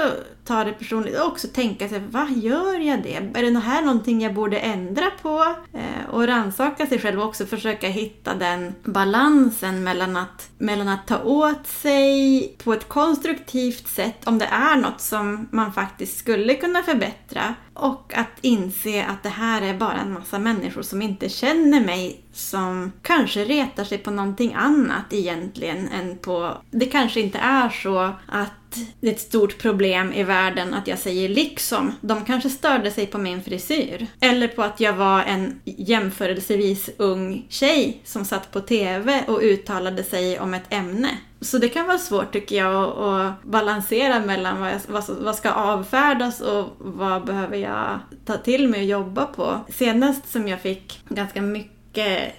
ta 0.47 0.63
det 0.63 0.71
personligt 0.71 1.19
och 1.19 1.27
också 1.27 1.47
tänka 1.47 1.89
sig, 1.89 2.01
vad 2.09 2.31
gör 2.31 2.79
jag 2.79 3.03
det? 3.03 3.15
Är 3.15 3.51
det 3.51 3.59
här 3.59 3.81
någonting 3.81 4.21
jag 4.21 4.33
borde 4.33 4.59
ändra 4.59 5.11
på? 5.21 5.55
Eh, 5.73 6.09
och 6.09 6.27
rannsaka 6.27 6.87
sig 6.87 6.99
själv 6.99 7.19
och 7.19 7.25
också 7.25 7.45
försöka 7.45 7.87
hitta 7.87 8.35
den 8.35 8.75
balansen 8.83 9.83
mellan 9.83 10.17
att, 10.17 10.49
mellan 10.57 10.87
att 10.87 11.07
ta 11.07 11.23
åt 11.23 11.67
sig 11.67 12.41
på 12.63 12.73
ett 12.73 12.87
konstruktivt 12.87 13.87
sätt 13.87 14.27
om 14.27 14.37
det 14.37 14.45
är 14.45 14.75
något 14.75 15.01
som 15.01 15.47
man 15.51 15.73
faktiskt 15.73 16.17
skulle 16.17 16.53
kunna 16.53 16.83
förbättra 16.83 17.55
och 17.73 18.13
att 18.15 18.39
inse 18.41 19.05
att 19.05 19.23
det 19.23 19.29
här 19.29 19.61
är 19.61 19.73
bara 19.73 19.97
en 19.97 20.13
massa 20.13 20.39
människor 20.39 20.81
som 20.81 21.01
inte 21.01 21.29
känner 21.29 21.81
mig 21.81 22.21
som 22.33 22.91
kanske 23.01 23.45
retar 23.45 23.83
sig 23.83 23.97
på 23.97 24.11
någonting 24.11 24.53
annat 24.53 25.05
egentligen 25.13 25.87
än 25.87 26.17
på... 26.17 26.57
Det 26.71 26.85
kanske 26.85 27.19
inte 27.21 27.37
är 27.37 27.69
så 27.69 28.13
att 28.27 28.66
det 28.99 29.07
är 29.07 29.11
ett 29.11 29.19
stort 29.19 29.57
problem 29.57 30.13
i 30.13 30.23
världen 30.23 30.73
att 30.73 30.87
jag 30.87 30.99
säger 30.99 31.29
liksom. 31.29 31.93
De 32.01 32.25
kanske 32.25 32.49
störde 32.49 32.91
sig 32.91 33.05
på 33.05 33.17
min 33.17 33.43
frisyr. 33.43 34.07
Eller 34.19 34.47
på 34.47 34.63
att 34.63 34.79
jag 34.79 34.93
var 34.93 35.23
en 35.23 35.61
jämförelsevis 35.65 36.89
ung 36.97 37.45
tjej 37.49 38.01
som 38.03 38.25
satt 38.25 38.51
på 38.51 38.61
TV 38.61 39.23
och 39.27 39.39
uttalade 39.41 40.03
sig 40.03 40.39
om 40.39 40.53
ett 40.53 40.73
ämne. 40.73 41.09
Så 41.41 41.57
det 41.57 41.69
kan 41.69 41.87
vara 41.87 41.97
svårt 41.97 42.33
tycker 42.33 42.55
jag 42.55 42.97
att 42.97 43.43
balansera 43.43 44.19
mellan 44.19 44.59
vad, 44.59 44.71
jag, 44.71 44.79
vad, 44.87 45.03
vad 45.09 45.35
ska 45.35 45.51
avfärdas 45.51 46.41
och 46.41 46.65
vad 46.77 47.25
behöver 47.25 47.57
jag 47.57 47.99
ta 48.25 48.37
till 48.37 48.67
mig 48.67 48.79
och 48.79 48.85
jobba 48.85 49.25
på. 49.25 49.59
Senast 49.73 50.31
som 50.31 50.47
jag 50.47 50.61
fick 50.61 50.99
ganska 51.09 51.41
mycket 51.41 51.67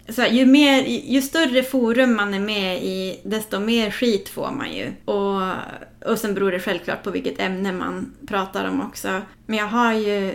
så 0.08 0.22
här, 0.22 0.28
ju, 0.28 0.46
mer, 0.46 0.82
ju 0.86 1.22
större 1.22 1.62
forum 1.62 2.16
man 2.16 2.34
är 2.34 2.40
med 2.40 2.84
i, 2.84 3.20
desto 3.24 3.58
mer 3.58 3.90
skit 3.90 4.28
får 4.28 4.50
man 4.50 4.72
ju. 4.72 4.92
Och, 5.04 5.27
och 6.06 6.18
sen 6.18 6.34
beror 6.34 6.52
det 6.52 6.60
självklart 6.60 7.02
på 7.02 7.10
vilket 7.10 7.40
ämne 7.40 7.72
man 7.72 8.14
pratar 8.26 8.68
om 8.68 8.80
också. 8.80 9.22
Men 9.46 9.58
jag 9.58 9.66
har 9.66 9.92
ju 9.92 10.34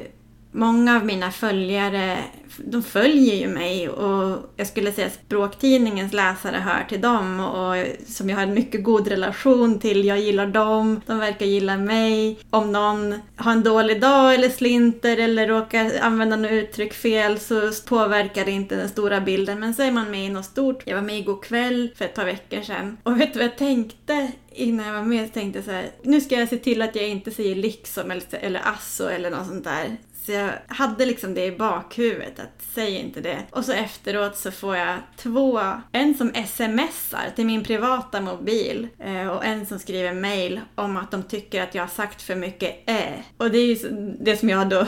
många 0.54 0.96
av 0.96 1.06
mina 1.06 1.32
följare 1.32 2.18
de 2.58 2.84
följer 2.84 3.36
ju 3.36 3.48
mig 3.48 3.90
och 3.90 4.40
jag 4.56 4.68
skulle 4.68 4.92
säga 4.92 5.10
språktidningens 5.10 6.14
läsare 6.14 6.58
hör 6.58 6.84
till 6.90 7.02
dem 7.02 7.40
och 7.40 7.86
som 8.08 8.30
jag 8.30 8.38
har 8.38 8.44
en 8.44 8.54
mycket 8.54 8.84
god 8.84 9.08
relation 9.08 9.80
till. 9.80 10.06
Jag 10.06 10.20
gillar 10.20 10.48
dem, 10.48 11.02
de 11.06 11.20
verkar 11.20 11.46
gilla 11.46 11.78
mig. 11.78 12.40
Om 12.50 12.72
någon 12.72 13.16
har 13.36 13.52
en 13.52 13.64
dålig 13.64 14.02
dag 14.02 14.34
eller 14.34 14.50
slinter 14.50 15.18
eller 15.18 15.48
råkar 15.48 15.92
använda 16.02 16.36
något 16.36 16.52
uttryck 16.52 16.94
fel 16.94 17.40
så 17.40 17.72
påverkar 17.88 18.46
det 18.46 18.52
inte 18.52 18.76
den 18.76 18.90
stora 18.90 19.22
bilden. 19.22 19.60
Men 19.60 19.74
så 19.74 19.82
är 19.84 19.92
man 19.92 20.12
med 20.12 20.26
i 20.26 20.30
något 20.30 20.46
stort. 20.46 20.84
Jag 20.86 20.96
var 20.96 21.04
med 21.04 21.20
igår 21.20 21.42
kväll 21.42 21.90
för 21.96 22.06
ett 22.06 22.16
par 22.16 22.26
veckor 22.26 22.62
sedan 22.62 22.98
och 23.04 23.22
vet 23.22 23.34
du 23.34 23.40
vad 23.40 23.48
jag 23.48 23.58
tänkte 23.58 24.32
innan 24.56 24.86
jag 24.88 24.94
var 24.94 25.04
med? 25.04 25.24
Jag 25.24 25.34
tänkte 25.34 25.64
så 25.64 25.72
här, 25.72 25.90
nu 26.04 26.22
ska 26.22 26.36
jag 26.36 26.50
se 26.50 26.58
till 26.58 26.82
att 26.82 26.96
jag 26.96 27.08
inte 27.08 27.32
säger 27.32 27.56
liksom 27.56 28.12
eller, 28.12 28.24
eller 28.32 28.62
asso 28.64 29.08
eller 29.08 29.32
något 29.32 29.48
sånt 29.48 29.64
där. 29.64 29.98
Så 30.26 30.32
jag 30.32 30.52
hade 30.68 31.06
liksom 31.06 31.34
det 31.34 31.46
i 31.46 31.58
bakhuvudet 31.58 32.40
att 32.40 32.64
säg 32.74 32.96
inte 32.96 33.22
det. 33.22 33.44
Och 33.52 33.66
så 33.66 33.72
efteråt 33.72 34.38
så 34.38 34.52
får 34.52 34.76
jag 34.78 34.98
två, 35.18 35.62
en 35.92 36.14
som 36.14 36.32
smsar 36.48 37.36
till 37.36 37.46
min 37.46 37.64
privata 37.64 38.22
mobil 38.22 38.88
eh, 39.00 39.28
och 39.28 39.46
en 39.46 39.66
som 39.66 39.80
skriver 39.80 40.14
mail 40.14 40.62
om 40.76 40.98
att 40.98 41.12
de 41.12 41.24
tycker 41.24 41.62
att 41.64 41.76
jag 41.76 41.84
har 41.84 41.88
sagt 41.88 42.22
för 42.22 42.36
mycket 42.36 42.90
äh. 42.90 43.20
Och 43.38 43.52
det 43.52 43.58
är 43.58 43.68
ju 43.68 43.90
det 44.20 44.38
som 44.38 44.50
jag 44.50 44.70
då 44.70 44.88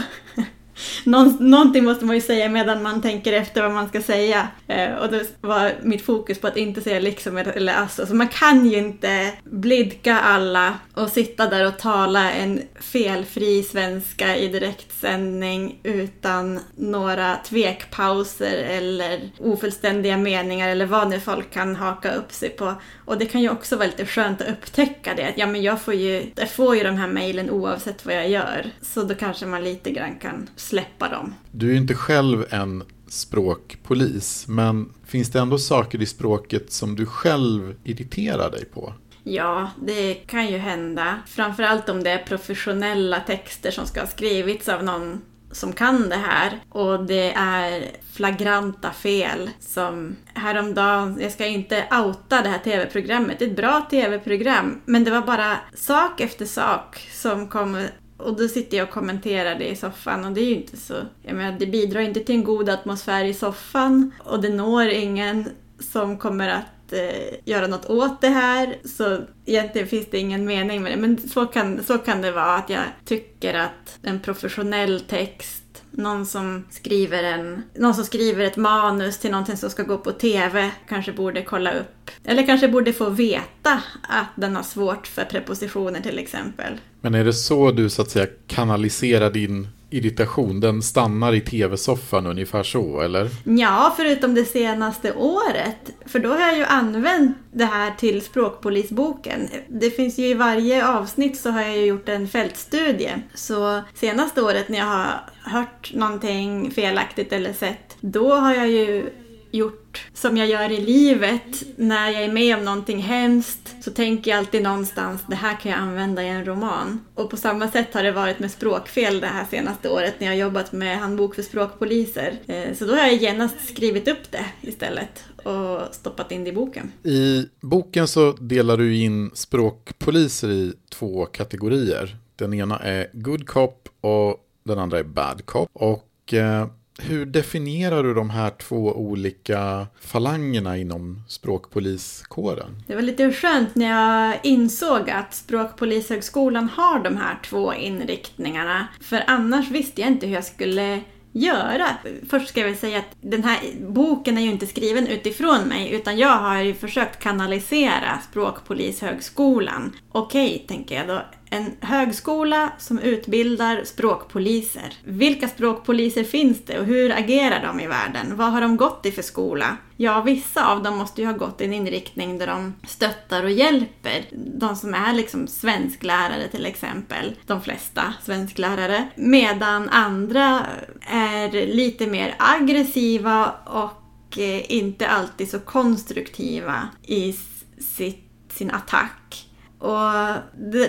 någon, 1.04 1.38
någonting 1.50 1.84
måste 1.84 2.06
man 2.06 2.16
ju 2.16 2.22
säga 2.22 2.50
medan 2.50 2.84
man 2.84 3.02
tänker 3.02 3.34
efter 3.34 3.62
vad 3.62 3.72
man 3.72 3.90
ska 3.90 4.02
säga. 4.02 4.48
Eh, 4.68 4.94
och 4.94 5.12
då 5.12 5.20
var 5.42 5.72
mitt 5.82 6.06
fokus 6.06 6.42
på 6.42 6.48
att 6.48 6.58
inte 6.58 6.82
säga 6.82 7.00
liksom 7.00 7.38
eller 7.38 7.74
alltså. 7.74 8.06
Så 8.06 8.16
man 8.16 8.28
kan 8.28 8.66
ju 8.66 8.78
inte 8.78 9.32
blidka 9.44 10.20
alla 10.20 10.74
och 10.94 11.10
sitta 11.10 11.48
där 11.48 11.68
och 11.68 11.78
tala 11.78 12.32
en 12.32 12.62
felfri 12.80 13.64
svenska 13.64 14.36
i 14.36 14.48
direktsändning 14.48 15.80
utan 15.84 16.60
några 16.76 17.36
tvekpauser 17.36 18.58
eller 18.58 19.32
ofullständiga 19.40 20.18
meningar 20.18 20.70
eller 20.70 20.86
vad 20.86 21.10
nu 21.10 21.20
folk 21.20 21.52
kan 21.52 21.76
haka 21.76 22.12
upp 22.14 22.32
sig 22.32 22.50
på. 22.50 22.74
Och 23.06 23.18
det 23.18 23.26
kan 23.26 23.42
ju 23.42 23.50
också 23.50 23.76
vara 23.76 23.88
lite 23.88 24.06
skönt 24.06 24.42
att 24.42 24.48
upptäcka 24.48 25.14
det. 25.16 25.30
Att 25.30 25.38
ja, 25.38 25.48
men 25.48 25.62
jag 25.62 25.82
får 25.82 25.94
ju, 25.94 26.32
jag 26.36 26.52
får 26.52 26.76
ju 26.76 26.84
de 26.84 26.96
här 26.96 27.08
mejlen 27.08 27.50
oavsett 27.50 28.06
vad 28.06 28.16
jag 28.16 28.30
gör. 28.30 28.72
Så 28.82 29.04
då 29.04 29.16
kanske 29.16 29.46
man 29.46 29.64
lite 29.64 29.92
grann 29.92 30.16
kan 30.22 30.50
släppa 30.56 31.10
dem. 31.10 31.34
Du 31.52 31.68
är 31.68 31.72
ju 31.72 31.78
inte 31.78 31.94
själv 31.94 32.46
en 32.50 32.84
språkpolis, 33.08 34.46
men 34.48 34.94
finns 35.06 35.32
det 35.32 35.40
ändå 35.40 35.58
saker 35.58 36.02
i 36.02 36.06
språket 36.06 36.72
som 36.72 36.96
du 36.96 37.06
själv 37.06 37.76
irriterar 37.84 38.52
dig 38.52 38.66
på? 38.66 38.94
Ja, 39.24 39.70
det 39.82 40.14
kan 40.14 40.48
ju 40.48 40.58
hända. 40.58 41.20
Framförallt 41.28 41.90
om 41.90 42.04
det 42.04 42.10
är 42.10 42.24
professionella 42.24 43.20
texter 43.20 43.72
som 43.72 43.86
ska 43.86 44.00
ha 44.00 44.08
skrivits 44.08 44.70
av 44.70 44.84
någon 44.84 45.22
som 45.56 45.74
kan 45.74 46.10
det 46.10 46.16
här. 46.16 46.60
Och 46.70 47.06
det 47.06 47.34
är 47.34 47.92
flagranta 48.14 48.92
fel 48.92 49.50
som 49.60 50.16
häromdagen, 50.34 51.18
jag 51.22 51.32
ska 51.32 51.46
inte 51.46 51.84
outa 51.92 52.42
det 52.42 52.50
här 52.50 52.60
tv-programmet, 52.60 53.40
det 53.40 53.46
är 53.46 53.50
ett 53.50 53.56
bra 53.56 53.88
tv-program 53.90 54.82
men 54.86 55.04
det 55.04 55.12
var 55.12 55.22
bara 55.22 55.58
sak 55.74 56.22
efter 56.22 56.46
sak 56.46 57.10
som 57.12 57.48
kom 57.48 57.88
och 58.18 58.36
då 58.38 58.48
sitter 58.48 58.78
jag 58.78 58.88
och 58.88 58.94
kommenterar 58.94 59.56
det 59.56 59.68
i 59.68 59.76
soffan 59.76 60.26
och 60.26 60.32
det 60.32 60.42
är 60.42 60.46
ju 60.46 60.56
inte 60.56 60.78
så... 60.78 60.94
Jag 61.22 61.36
menar, 61.36 61.60
det 61.60 61.66
bidrar 61.66 62.02
inte 62.02 62.20
till 62.20 62.36
en 62.36 62.44
god 62.44 62.70
atmosfär 62.70 63.26
i 63.26 63.34
soffan 63.34 64.12
och 64.20 64.42
det 64.42 64.50
når 64.50 64.88
ingen 64.88 65.50
som 65.80 66.18
kommer 66.18 66.50
att 66.50 66.66
eh, 66.94 67.38
göra 67.46 67.68
något 67.68 67.90
åt 67.90 68.22
det 68.22 68.30
här. 68.30 68.78
Så 68.86 69.22
egentligen 69.46 69.88
finns 69.88 70.08
det 70.12 70.18
ingen 70.18 70.46
mening 70.46 70.84
med 70.84 70.92
det. 70.92 70.98
Men 70.98 71.30
så 71.30 71.46
kan, 71.46 71.84
så 71.84 71.98
kan 71.98 72.22
det 72.22 72.32
vara 72.32 72.56
att 72.56 72.70
jag 72.70 72.84
tycker 73.06 73.54
att 73.54 74.00
en 74.02 74.20
professionell 74.20 75.00
text 75.00 75.62
någon 75.98 76.26
som 76.26 76.64
skriver 76.70 77.24
en, 77.24 77.64
någon 77.76 77.96
som 77.96 78.04
skriver 78.04 78.46
ett 78.46 78.58
manus 78.58 79.18
till 79.18 79.32
någonting 79.32 79.58
som 79.58 79.70
ska 79.70 79.84
gå 79.84 79.98
på 79.98 80.12
TV 80.12 80.72
kanske 80.88 81.14
borde 81.14 81.42
kolla 81.42 81.72
upp. 81.72 82.12
Eller 82.24 82.46
kanske 82.46 82.68
borde 82.68 82.94
få 82.94 83.10
veta 83.10 83.82
att 84.02 84.30
den 84.36 84.56
har 84.56 84.64
svårt 84.64 85.08
för 85.08 85.26
prepositioner 85.26 86.02
till 86.02 86.20
exempel. 86.20 86.74
Men 87.02 87.16
är 87.16 87.26
det 87.26 87.34
så 87.34 87.72
du 87.72 87.90
så 87.90 88.02
att 88.02 88.10
säga 88.10 88.28
kanaliserar 88.48 89.30
din 89.30 89.68
irritation, 89.90 90.60
den 90.60 90.82
stannar 90.82 91.34
i 91.34 91.42
tv-soffan 91.42 92.28
ungefär 92.28 92.64
så, 92.64 93.02
eller? 93.02 93.30
Ja, 93.44 93.94
förutom 93.98 94.36
det 94.36 94.46
senaste 94.46 95.14
året. 95.14 95.92
För 96.06 96.20
då 96.20 96.30
har 96.30 96.40
jag 96.40 96.58
ju 96.58 96.64
använt 96.64 97.38
det 97.52 97.66
här 97.66 97.92
till 97.92 98.22
Språkpolisboken. 98.22 99.50
Det 99.68 99.90
finns 99.90 100.20
ju 100.20 100.26
i 100.26 100.34
varje 100.34 100.88
avsnitt 100.88 101.38
så 101.38 101.50
har 101.50 101.62
jag 101.62 101.78
ju 101.78 101.86
gjort 101.86 102.10
en 102.10 102.28
fältstudie. 102.28 103.12
Så 103.34 103.82
senaste 103.94 104.42
året 104.42 104.70
när 104.70 104.78
jag 104.78 104.86
har 104.86 105.08
hört 105.44 105.92
någonting 105.94 106.72
felaktigt 106.72 107.34
eller 107.34 107.54
sett, 107.54 107.98
då 108.02 108.34
har 108.34 108.54
jag 108.54 108.70
ju 108.70 109.10
gjort 109.56 110.06
som 110.14 110.38
jag 110.38 110.48
gör 110.48 110.72
i 110.72 110.82
livet. 110.82 111.64
När 111.76 112.10
jag 112.10 112.24
är 112.24 112.32
med 112.32 112.58
om 112.58 112.66
någonting 112.66 113.00
hemskt 113.00 113.76
så 113.82 113.92
tänker 113.92 114.32
jag 114.32 114.38
alltid 114.38 114.64
någonstans 114.64 115.22
det 115.28 115.36
här 115.36 115.60
kan 115.60 115.72
jag 115.72 115.82
använda 115.82 116.24
i 116.24 116.28
en 116.28 116.46
roman. 116.46 117.00
Och 117.14 117.30
på 117.30 117.38
samma 117.38 117.72
sätt 117.72 117.94
har 117.94 118.04
det 118.04 118.12
varit 118.12 118.40
med 118.40 118.52
språkfel 118.52 119.20
det 119.20 119.28
här 119.28 119.46
senaste 119.50 119.90
året 119.90 120.20
när 120.20 120.28
jag 120.28 120.38
jobbat 120.38 120.72
med 120.72 121.00
handbok 121.00 121.36
för 121.36 121.42
språkpoliser. 121.42 122.38
Eh, 122.46 122.74
så 122.74 122.86
då 122.86 122.94
har 122.94 123.00
jag 123.00 123.14
genast 123.14 123.70
skrivit 123.70 124.08
upp 124.08 124.32
det 124.32 124.46
istället 124.62 125.24
och 125.44 125.96
stoppat 125.96 126.32
in 126.32 126.44
det 126.44 126.50
i 126.50 126.54
boken. 126.54 126.92
I 127.04 127.46
boken 127.62 128.08
så 128.08 128.32
delar 128.32 128.78
du 128.78 128.96
in 128.96 129.32
språkpoliser 129.34 130.50
i 130.50 130.74
två 130.90 131.26
kategorier. 131.26 132.18
Den 132.36 132.54
ena 132.54 132.80
är 132.80 133.08
good 133.14 133.48
cop 133.48 133.90
och 134.02 134.38
den 134.64 134.80
andra 134.80 135.00
är 135.00 135.04
bad 135.04 135.46
cop. 135.46 135.70
Och 135.74 136.34
eh, 136.34 136.68
hur 137.00 137.26
definierar 137.26 138.04
du 138.04 138.14
de 138.14 138.30
här 138.30 138.50
två 138.50 138.94
olika 138.94 139.88
falangerna 140.02 140.78
inom 140.78 141.24
språkpoliskåren? 141.28 142.84
Det 142.88 142.96
var 142.96 143.02
lite 143.02 143.32
skönt 143.32 143.76
när 143.76 143.86
jag 143.86 144.40
insåg 144.44 145.10
att 145.10 145.34
Språkpolishögskolan 145.34 146.70
har 146.70 147.04
de 147.04 147.18
här 147.18 147.40
två 147.44 147.74
inriktningarna. 147.74 148.88
För 149.02 149.24
annars 149.28 149.70
visste 149.70 150.02
jag 150.02 150.10
inte 150.10 150.28
hur 150.28 150.34
jag 150.34 150.46
skulle 150.46 151.02
göra. 151.32 151.88
Först 152.30 152.48
ska 152.48 152.60
jag 152.60 152.68
väl 152.68 152.78
säga 152.78 153.00
att 153.00 153.18
den 153.22 153.44
här 153.44 153.60
boken 153.80 154.38
är 154.38 154.42
ju 154.42 154.52
inte 154.52 154.68
skriven 154.68 155.08
utifrån 155.08 155.68
mig 155.68 155.92
utan 155.92 156.18
jag 156.18 156.38
har 156.38 156.62
ju 156.62 156.74
försökt 156.74 157.20
kanalisera 157.20 158.20
Språkpolishögskolan. 158.30 159.96
Okej, 160.12 160.66
tänker 160.68 160.96
jag 160.96 161.08
då 161.08 161.22
en 161.56 161.72
högskola 161.82 162.72
som 162.78 163.00
utbildar 163.00 163.84
språkpoliser. 163.84 164.94
Vilka 165.04 165.48
språkpoliser 165.48 166.24
finns 166.24 166.66
det 166.66 166.80
och 166.80 166.86
hur 166.86 167.12
agerar 167.12 167.68
de 167.68 167.80
i 167.80 167.88
världen? 167.88 168.38
Vad 168.38 168.52
har 168.52 168.62
de 168.62 168.78
gått 168.78 169.06
i 169.06 169.12
för 169.12 169.22
skola? 169.22 169.78
Ja, 169.98 170.22
vissa 170.22 170.72
av 170.72 170.84
dem 170.84 170.98
måste 170.98 171.22
ju 171.22 171.28
ha 171.28 171.34
gått 171.34 171.62
i 171.62 171.66
en 171.66 171.74
inriktning 171.74 172.38
där 172.38 172.48
de 172.48 172.74
stöttar 172.88 173.44
och 173.44 173.52
hjälper. 173.52 174.26
De 174.32 174.76
som 174.76 174.94
är 174.94 175.14
liksom 175.14 175.48
svensklärare 175.48 176.48
till 176.48 176.66
exempel, 176.66 177.36
de 177.46 177.62
flesta 177.62 178.14
svensklärare. 178.24 179.08
Medan 179.16 179.90
andra 179.90 180.66
är 181.08 181.68
lite 181.68 182.08
mer 182.08 182.36
aggressiva 182.38 183.52
och 183.66 184.40
eh, 184.40 184.72
inte 184.72 185.08
alltid 185.08 185.50
så 185.50 185.60
konstruktiva 185.60 186.90
i 187.04 187.36
sitt 187.80 188.22
sin 188.56 188.72
attack. 188.72 189.48
Och 189.80 190.12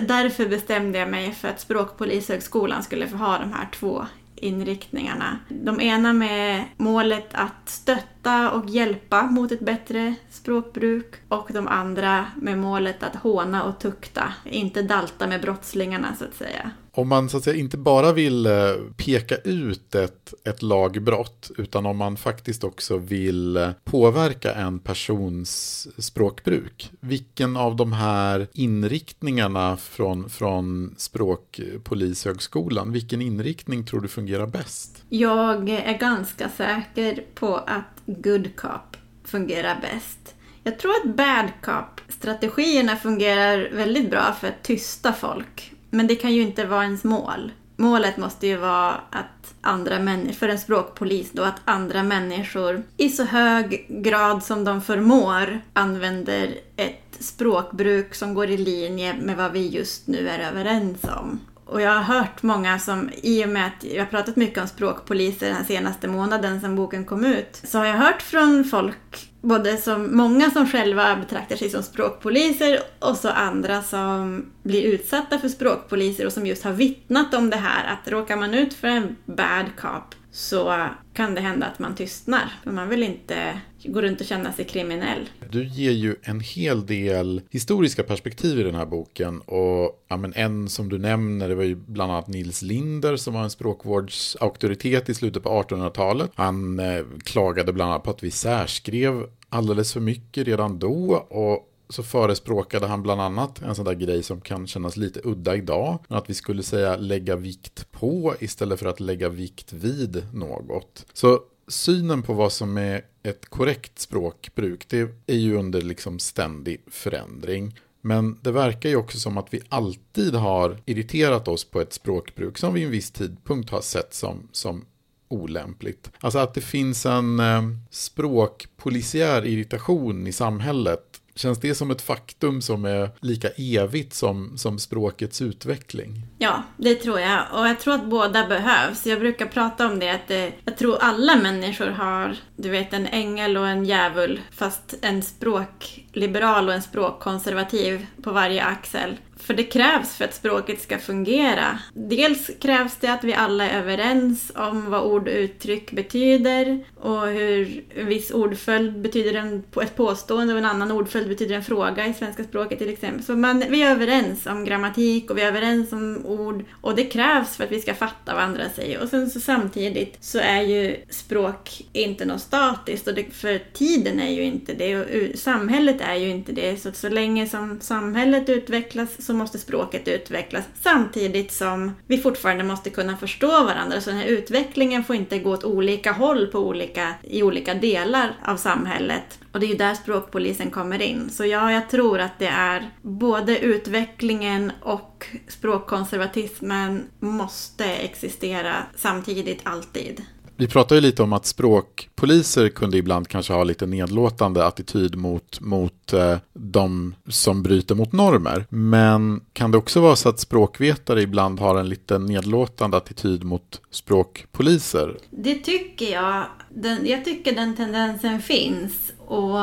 därför 0.01 0.49
bestämde 0.49 0.99
jag 0.99 1.09
mig 1.09 1.31
för 1.31 1.47
att 1.47 1.61
Språkpolishögskolan 1.61 2.83
skulle 2.83 3.07
få 3.07 3.17
ha 3.17 3.37
de 3.37 3.53
här 3.53 3.67
två 3.73 4.05
inriktningarna. 4.35 5.39
De 5.49 5.81
ena 5.81 6.13
med 6.13 6.63
målet 6.77 7.29
att 7.31 7.69
stötta 7.69 8.51
och 8.51 8.69
hjälpa 8.69 9.23
mot 9.23 9.51
ett 9.51 9.59
bättre 9.59 10.15
språkbruk 10.29 11.15
och 11.27 11.49
de 11.53 11.67
andra 11.67 12.25
med 12.35 12.57
målet 12.57 13.03
att 13.03 13.15
håna 13.15 13.63
och 13.63 13.79
tukta, 13.79 14.33
inte 14.43 14.81
dalta 14.81 15.27
med 15.27 15.41
brottslingarna 15.41 16.15
så 16.15 16.25
att 16.25 16.33
säga 16.33 16.71
om 16.97 17.07
man 17.09 17.29
så 17.29 17.37
att 17.37 17.43
säga 17.43 17.55
inte 17.55 17.77
bara 17.77 18.13
vill 18.13 18.45
eh, 18.45 18.51
peka 18.97 19.35
ut 19.35 19.95
ett, 19.95 20.33
ett 20.43 20.61
lagbrott 20.61 21.51
utan 21.57 21.85
om 21.85 21.97
man 21.97 22.17
faktiskt 22.17 22.63
också 22.63 22.97
vill 22.97 23.57
eh, 23.57 23.69
påverka 23.83 24.53
en 24.53 24.79
persons 24.79 25.87
språkbruk. 25.97 26.91
Vilken 26.99 27.57
av 27.57 27.75
de 27.75 27.93
här 27.93 28.47
inriktningarna 28.53 29.77
från, 29.77 30.29
från 30.29 30.95
Språkpolishögskolan, 30.97 32.91
vilken 32.91 33.21
inriktning 33.21 33.85
tror 33.85 34.01
du 34.01 34.07
fungerar 34.07 34.47
bäst? 34.47 35.03
Jag 35.09 35.69
är 35.69 35.97
ganska 35.97 36.49
säker 36.49 37.23
på 37.35 37.55
att 37.55 38.01
good 38.05 38.55
cop 38.55 38.97
fungerar 39.23 39.79
bäst. 39.81 40.35
Jag 40.63 40.79
tror 40.79 40.91
att 40.91 41.15
bad 41.15 41.49
cop-strategierna 41.61 42.95
fungerar 42.95 43.69
väldigt 43.73 44.09
bra 44.09 44.35
för 44.39 44.47
att 44.47 44.63
tysta 44.63 45.13
folk 45.13 45.73
men 45.89 46.07
det 46.07 46.15
kan 46.15 46.33
ju 46.33 46.41
inte 46.41 46.65
vara 46.65 46.83
ens 46.83 47.03
mål. 47.03 47.51
Målet 47.75 48.17
måste 48.17 48.47
ju 48.47 48.57
vara 48.57 48.91
att 48.91 49.53
andra 49.61 49.99
människor, 49.99 50.33
för 50.33 50.49
en 50.49 50.59
språkpolis 50.59 51.31
då, 51.31 51.43
att 51.43 51.61
andra 51.65 52.03
människor 52.03 52.83
i 52.97 53.09
så 53.09 53.23
hög 53.23 53.85
grad 53.89 54.43
som 54.43 54.63
de 54.63 54.81
förmår 54.81 55.59
använder 55.73 56.57
ett 56.75 57.17
språkbruk 57.19 58.15
som 58.15 58.33
går 58.33 58.49
i 58.49 58.57
linje 58.57 59.13
med 59.13 59.37
vad 59.37 59.51
vi 59.51 59.67
just 59.67 60.07
nu 60.07 60.29
är 60.29 60.39
överens 60.39 61.03
om. 61.03 61.39
Och 61.67 61.81
jag 61.81 61.91
har 61.91 62.19
hört 62.19 62.43
många 62.43 62.79
som, 62.79 63.09
i 63.23 63.45
och 63.45 63.49
med 63.49 63.67
att 63.67 63.83
jag 63.83 64.01
har 64.01 64.05
pratat 64.05 64.35
mycket 64.35 64.61
om 64.61 64.67
språkpoliser 64.67 65.49
den 65.49 65.65
senaste 65.65 66.07
månaden 66.07 66.61
sedan 66.61 66.75
boken 66.75 67.05
kom 67.05 67.25
ut, 67.25 67.61
så 67.63 67.77
har 67.77 67.85
jag 67.85 67.97
hört 67.97 68.21
från 68.21 68.63
folk 68.63 69.29
både 69.41 69.77
som 69.77 70.17
många 70.17 70.51
som 70.51 70.67
själva 70.67 71.15
betraktar 71.15 71.55
sig 71.55 71.69
som 71.69 71.83
språkpoliser 71.83 72.79
och 72.99 73.17
så 73.17 73.29
andra 73.29 73.83
som 73.83 74.45
blir 74.63 74.83
utsatta 74.83 75.39
för 75.39 75.49
språkpoliser 75.49 76.25
och 76.25 76.33
som 76.33 76.45
just 76.45 76.63
har 76.63 76.71
vittnat 76.71 77.33
om 77.33 77.49
det 77.49 77.57
här 77.57 77.93
att 77.93 78.11
råkar 78.11 78.35
man 78.35 78.53
ut 78.53 78.73
för 78.73 78.87
en 78.87 79.15
bad 79.25 79.65
cop 79.81 80.15
så 80.37 80.89
kan 81.13 81.35
det 81.35 81.41
hända 81.41 81.65
att 81.65 81.79
man 81.79 81.95
tystnar. 81.95 82.51
För 82.63 82.71
man 82.71 82.89
vill 82.89 83.03
inte 83.03 83.61
gå 83.83 84.01
runt 84.01 84.21
och 84.21 84.27
känna 84.27 84.53
sig 84.53 84.65
kriminell. 84.65 85.29
Du 85.49 85.67
ger 85.67 85.91
ju 85.91 86.15
en 86.23 86.39
hel 86.39 86.85
del 86.85 87.41
historiska 87.49 88.03
perspektiv 88.03 88.59
i 88.59 88.63
den 88.63 88.75
här 88.75 88.85
boken. 88.85 89.41
Och 89.41 90.05
ja, 90.07 90.17
men 90.17 90.33
en 90.33 90.69
som 90.69 90.89
du 90.89 90.97
nämner, 90.97 91.49
det 91.49 91.55
var 91.55 91.63
ju 91.63 91.75
bland 91.75 92.11
annat 92.11 92.27
Nils 92.27 92.61
Linder 92.61 93.15
som 93.15 93.33
var 93.33 93.43
en 93.43 93.49
språkvårdsauktoritet 93.49 95.09
i 95.09 95.13
slutet 95.13 95.43
på 95.43 95.49
1800-talet. 95.49 96.31
Han 96.35 96.79
eh, 96.79 97.05
klagade 97.23 97.73
bland 97.73 97.91
annat 97.91 98.03
på 98.03 98.11
att 98.11 98.23
vi 98.23 98.31
särskrev 98.31 99.29
alldeles 99.49 99.93
för 99.93 99.99
mycket 99.99 100.47
redan 100.47 100.79
då. 100.79 101.15
Och 101.15 101.73
så 101.89 102.03
förespråkade 102.03 102.87
han 102.87 103.03
bland 103.03 103.21
annat 103.21 103.61
en 103.61 103.75
sån 103.75 103.85
där 103.85 103.93
grej 103.93 104.23
som 104.23 104.41
kan 104.41 104.67
kännas 104.67 104.97
lite 104.97 105.21
udda 105.23 105.55
idag. 105.55 105.99
Att 106.07 106.29
vi 106.29 106.33
skulle 106.33 106.63
säga 106.63 106.95
lägga 106.95 107.35
vikt 107.35 107.91
på 107.91 108.33
istället 108.39 108.79
för 108.79 108.85
att 108.85 108.99
lägga 108.99 109.29
vikt 109.29 109.73
vid 109.73 110.27
något. 110.33 111.05
Så 111.13 111.41
synen 111.67 112.23
på 112.23 112.33
vad 112.33 112.51
som 112.51 112.77
är 112.77 113.01
ett 113.23 113.45
korrekt 113.45 113.99
språkbruk, 113.99 114.85
det 114.89 115.09
är 115.27 115.37
ju 115.37 115.57
under 115.57 115.81
liksom 115.81 116.19
ständig 116.19 116.81
förändring. 116.87 117.79
Men 118.01 118.39
det 118.41 118.51
verkar 118.51 118.89
ju 118.89 118.95
också 118.95 119.19
som 119.19 119.37
att 119.37 119.53
vi 119.53 119.61
alltid 119.69 120.35
har 120.35 120.77
irriterat 120.85 121.47
oss 121.47 121.63
på 121.63 121.81
ett 121.81 121.93
språkbruk 121.93 122.57
som 122.57 122.73
vid 122.73 122.85
en 122.85 122.91
viss 122.91 123.11
tidpunkt 123.11 123.69
har 123.69 123.81
sett 123.81 124.13
som, 124.13 124.47
som 124.51 124.85
olämpligt. 125.29 126.11
Alltså 126.19 126.39
att 126.39 126.53
det 126.53 126.61
finns 126.61 127.05
en 127.05 127.39
eh, 127.39 127.61
språkpolisiär 127.89 129.45
irritation 129.45 130.27
i 130.27 130.31
samhället 130.31 131.06
Känns 131.37 131.59
det 131.59 131.75
som 131.75 131.91
ett 131.91 132.01
faktum 132.01 132.61
som 132.61 132.85
är 132.85 133.09
lika 133.19 133.49
evigt 133.57 134.13
som, 134.13 134.57
som 134.57 134.79
språkets 134.79 135.41
utveckling? 135.41 136.21
Ja, 136.37 136.63
det 136.77 136.95
tror 136.95 137.19
jag. 137.19 137.41
Och 137.53 137.67
jag 137.67 137.79
tror 137.79 137.93
att 137.93 138.09
båda 138.09 138.47
behövs. 138.47 139.05
Jag 139.05 139.19
brukar 139.19 139.45
prata 139.45 139.87
om 139.87 139.99
det, 139.99 140.09
att 140.09 140.27
det, 140.27 140.53
jag 140.65 140.77
tror 140.77 140.97
alla 140.99 141.35
människor 141.35 141.87
har, 141.87 142.35
du 142.55 142.69
vet, 142.69 142.93
en 142.93 143.07
ängel 143.07 143.57
och 143.57 143.67
en 143.67 143.85
djävul, 143.85 144.41
fast 144.51 144.95
en 145.01 145.23
språk 145.23 146.06
språkliberal 146.17 146.67
och 146.67 146.73
en 146.73 146.81
språkkonservativ 146.81 148.07
på 148.21 148.31
varje 148.31 148.63
axel. 148.63 149.17
För 149.39 149.53
det 149.53 149.63
krävs 149.63 150.15
för 150.15 150.25
att 150.25 150.33
språket 150.33 150.81
ska 150.81 150.97
fungera. 150.97 151.79
Dels 151.93 152.51
krävs 152.61 152.97
det 152.99 153.07
att 153.07 153.23
vi 153.23 153.33
alla 153.33 153.69
är 153.69 153.79
överens 153.79 154.51
om 154.55 154.89
vad 154.89 155.03
ord 155.03 155.27
och 155.27 155.33
uttryck 155.33 155.91
betyder 155.91 156.83
och 156.95 157.27
hur 157.27 157.83
en 157.95 158.05
viss 158.05 158.31
ordföljd 158.31 159.01
betyder 159.01 159.33
en, 159.33 159.63
ett 159.81 159.95
påstående 159.95 160.53
och 160.53 160.59
en 160.59 160.65
annan 160.65 160.91
ordföljd 160.91 161.27
betyder 161.27 161.55
en 161.55 161.63
fråga 161.63 162.07
i 162.07 162.13
svenska 162.13 162.43
språket 162.43 162.79
till 162.79 162.89
exempel. 162.89 163.23
Så 163.23 163.35
man, 163.35 163.63
vi 163.69 163.83
är 163.83 163.91
överens 163.91 164.45
om 164.45 164.65
grammatik 164.65 165.31
och 165.31 165.37
vi 165.37 165.41
är 165.41 165.47
överens 165.47 165.93
om 165.93 166.25
ord 166.25 166.65
och 166.81 166.95
det 166.95 167.05
krävs 167.05 167.57
för 167.57 167.63
att 167.63 167.71
vi 167.71 167.81
ska 167.81 167.93
fatta 167.93 168.33
vad 168.33 168.43
andra 168.43 168.69
säger. 168.69 169.01
Och 169.01 169.09
sen 169.09 169.29
så 169.29 169.39
samtidigt 169.39 170.17
så 170.21 170.39
är 170.39 170.61
ju 170.61 170.95
språk 171.09 171.81
inte 171.93 172.25
något 172.25 172.41
statiskt 172.41 173.07
och 173.07 173.13
det, 173.13 173.33
för 173.33 173.61
tiden 173.73 174.19
är 174.19 174.31
ju 174.31 174.43
inte 174.43 174.73
det 174.73 174.95
och 174.97 175.39
samhället 175.39 176.01
är 176.07 176.15
ju 176.15 176.29
inte 176.29 176.51
det. 176.51 176.81
Så 176.81 176.91
så 176.91 177.09
länge 177.09 177.47
som 177.47 177.81
samhället 177.81 178.49
utvecklas 178.49 179.25
så 179.25 179.33
måste 179.33 179.59
språket 179.59 180.07
utvecklas 180.07 180.65
samtidigt 180.81 181.51
som 181.51 181.91
vi 182.07 182.17
fortfarande 182.17 182.63
måste 182.63 182.89
kunna 182.89 183.17
förstå 183.17 183.63
varandra. 183.63 184.01
Så 184.01 184.09
den 184.09 184.19
här 184.19 184.27
utvecklingen 184.27 185.03
får 185.03 185.15
inte 185.15 185.39
gå 185.39 185.51
åt 185.51 185.63
olika 185.63 186.11
håll 186.11 186.47
på 186.47 186.59
olika, 186.59 187.13
i 187.23 187.43
olika 187.43 187.73
delar 187.73 188.37
av 188.45 188.57
samhället. 188.57 189.39
Och 189.51 189.59
det 189.59 189.65
är 189.65 189.69
ju 189.69 189.77
där 189.77 189.93
språkpolisen 189.93 190.71
kommer 190.71 191.01
in. 191.01 191.29
Så 191.29 191.45
ja, 191.45 191.71
jag 191.71 191.89
tror 191.89 192.19
att 192.19 192.39
det 192.39 192.47
är 192.47 192.91
både 193.01 193.59
utvecklingen 193.59 194.71
och 194.81 195.25
språkkonservatismen 195.47 197.03
måste 197.19 197.85
existera 197.85 198.75
samtidigt 198.95 199.61
alltid. 199.63 200.21
Vi 200.59 200.67
pratade 200.67 200.95
ju 200.95 201.01
lite 201.01 201.23
om 201.23 201.33
att 201.33 201.45
språkpoliser 201.45 202.69
kunde 202.69 202.97
ibland 202.97 203.27
kanske 203.27 203.53
ha 203.53 203.63
lite 203.63 203.85
nedlåtande 203.85 204.65
attityd 204.65 205.15
mot, 205.15 205.59
mot 205.61 206.13
eh, 206.13 206.37
de 206.53 207.15
som 207.27 207.63
bryter 207.63 207.95
mot 207.95 208.11
normer. 208.11 208.65
Men 208.69 209.41
kan 209.53 209.71
det 209.71 209.77
också 209.77 210.01
vara 210.01 210.15
så 210.15 210.29
att 210.29 210.39
språkvetare 210.39 211.21
ibland 211.21 211.59
har 211.59 211.75
en 211.75 211.89
lite 211.89 212.19
nedlåtande 212.19 212.97
attityd 212.97 213.43
mot 213.43 213.81
språkpoliser? 213.91 215.17
Det 215.29 215.55
tycker 215.55 216.13
jag. 216.13 216.45
Den, 216.69 217.07
jag 217.07 217.25
tycker 217.25 217.55
den 217.55 217.75
tendensen 217.75 218.41
finns. 218.41 219.11
Och 219.17 219.59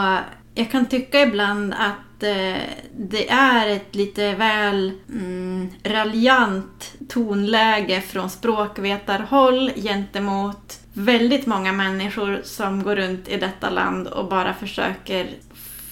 jag 0.54 0.70
kan 0.70 0.86
tycka 0.86 1.22
ibland 1.22 1.72
att 1.72 2.13
Eh, 2.24 2.62
det 2.96 3.30
är 3.30 3.68
ett 3.68 3.94
lite 3.94 4.34
väl 4.34 4.92
mm, 5.08 5.68
raljant 5.84 6.94
tonläge 7.08 8.00
från 8.00 8.30
språkvetarhåll 8.30 9.70
gentemot 9.76 10.80
väldigt 10.92 11.46
många 11.46 11.72
människor 11.72 12.40
som 12.44 12.82
går 12.82 12.96
runt 12.96 13.28
i 13.28 13.36
detta 13.36 13.70
land 13.70 14.06
och 14.06 14.28
bara 14.28 14.54
försöker 14.54 15.30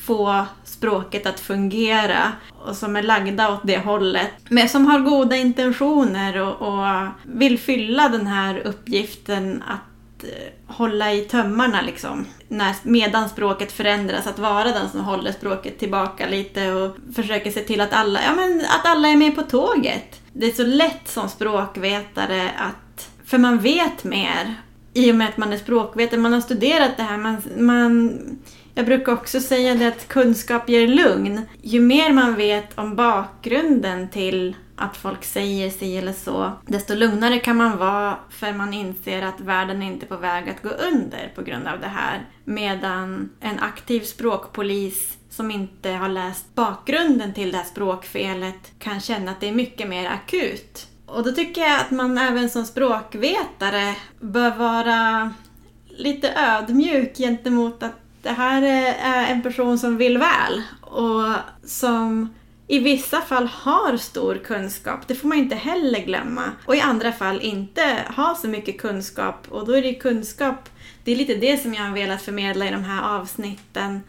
få 0.03 0.47
språket 0.65 1.27
att 1.27 1.41
fungera 1.41 2.33
och 2.51 2.77
som 2.77 2.97
är 2.97 3.03
lagda 3.03 3.53
åt 3.53 3.61
det 3.65 3.79
hållet. 3.79 4.31
Men 4.49 4.69
som 4.69 4.87
har 4.87 5.01
goda 5.01 5.37
intentioner 5.37 6.37
och, 6.41 6.63
och 6.63 7.07
vill 7.23 7.59
fylla 7.59 8.09
den 8.09 8.27
här 8.27 8.59
uppgiften 8.59 9.63
att 9.69 9.92
Eh, 10.25 10.75
hålla 10.75 11.13
i 11.13 11.21
tömmarna 11.21 11.83
liksom. 11.83 12.27
När, 12.49 12.75
medan 12.83 13.29
språket 13.29 13.73
förändras, 13.73 14.27
att 14.27 14.39
vara 14.39 14.65
den 14.65 14.89
som 14.89 15.01
håller 15.01 15.33
språket 15.33 15.79
tillbaka 15.79 16.27
lite 16.27 16.73
och 16.73 16.97
försöker 17.15 17.51
se 17.51 17.61
till 17.61 17.81
att 17.81 17.93
alla, 17.93 18.21
ja, 18.23 18.35
men 18.35 18.61
att 18.61 18.87
alla 18.87 19.09
är 19.09 19.17
med 19.17 19.35
på 19.35 19.43
tåget. 19.43 20.21
Det 20.33 20.47
är 20.47 20.53
så 20.53 20.65
lätt 20.65 21.09
som 21.09 21.29
språkvetare 21.29 22.51
att, 22.57 23.11
för 23.25 23.39
man 23.39 23.59
vet 23.59 24.05
mer 24.05 24.55
i 24.95 25.13
och 25.13 25.15
med 25.15 25.29
att 25.29 25.37
man 25.37 25.53
är 25.53 25.57
språkvetare, 25.57 26.21
man 26.21 26.33
har 26.33 26.41
studerat 26.41 26.97
det 26.97 27.03
här. 27.03 27.19
Man, 27.19 27.43
man, 27.59 28.19
jag 28.75 28.87
brukar 28.87 29.13
också 29.13 29.41
säga 29.41 29.75
det 29.75 29.89
att 29.89 30.09
kunskap 30.09 30.69
ger 30.69 30.89
lugn. 30.89 31.43
Ju 31.63 31.81
mer 31.81 32.13
man 32.13 32.37
vet 32.37 32.79
om 32.79 32.97
bakgrunden 32.97 34.09
till 34.09 34.57
att 34.77 34.97
folk 34.97 35.25
säger 35.25 35.71
sig 35.71 35.99
eller 35.99 36.13
så, 36.13 36.53
desto 36.67 36.95
lugnare 36.95 37.39
kan 37.39 37.57
man 37.57 37.79
vara 37.79 38.19
för 38.31 38.53
man 38.53 38.75
inser 38.75 39.23
att 39.23 39.41
världen 39.41 39.83
inte 39.83 40.07
är 40.07 40.09
på 40.09 40.17
väg 40.17 40.49
att 40.49 40.63
gå 40.63 40.69
under 40.69 41.33
på 41.35 41.43
grund 41.43 41.67
av 41.67 41.81
det 41.81 41.89
här. 41.89 42.27
Medan 42.45 43.31
en 43.41 43.59
aktiv 43.59 44.01
språkpolis 44.01 45.19
som 45.31 45.51
inte 45.51 45.91
har 45.91 46.09
läst 46.09 46.55
bakgrunden 46.55 47.35
till 47.35 47.53
det 47.53 47.57
här 47.57 47.65
språkfelet 47.65 48.73
kan 48.79 49.01
känna 49.01 49.31
att 49.31 49.41
det 49.41 49.49
är 49.49 49.53
mycket 49.53 49.89
mer 49.89 50.11
akut. 50.11 50.87
Och 51.07 51.25
då 51.25 51.33
tycker 51.33 51.61
jag 51.61 51.81
att 51.81 51.91
man 51.91 52.19
även 52.19 52.51
som 52.51 52.65
språkvetare 52.65 53.97
bör 54.21 54.51
vara 54.51 55.31
lite 55.89 56.33
ödmjuk 56.33 57.17
gentemot 57.17 57.83
att 57.83 58.02
det 58.23 58.31
här 58.31 58.63
är 58.99 59.33
en 59.33 59.43
person 59.43 59.79
som 59.79 59.97
vill 59.97 60.19
väl 60.19 60.63
och 60.81 61.35
som 61.65 62.35
i 62.67 62.79
vissa 62.79 63.21
fall 63.21 63.47
har 63.47 63.97
stor 63.97 64.35
kunskap, 64.35 65.01
det 65.07 65.15
får 65.15 65.29
man 65.29 65.39
inte 65.39 65.55
heller 65.55 66.01
glömma. 66.01 66.43
Och 66.67 66.77
i 66.77 66.81
andra 66.81 67.13
fall 67.13 67.41
inte 67.41 67.99
har 68.07 68.35
så 68.35 68.49
mycket 68.49 68.81
kunskap 68.81 69.47
och 69.51 69.67
då 69.67 69.73
är 69.73 69.83
det 69.83 69.89
ju 69.89 69.95
kunskap 69.95 70.69
det 71.05 71.13
är 71.13 71.17
lite 71.17 71.35
det 71.35 71.63
som 71.63 71.75
jag 71.75 71.83
har 71.83 71.95
velat 71.95 72.23
förmedla 72.23 72.69
i 72.69 72.71
de 72.71 72.85
här 72.85 73.19
avsnitten. 73.21 74.01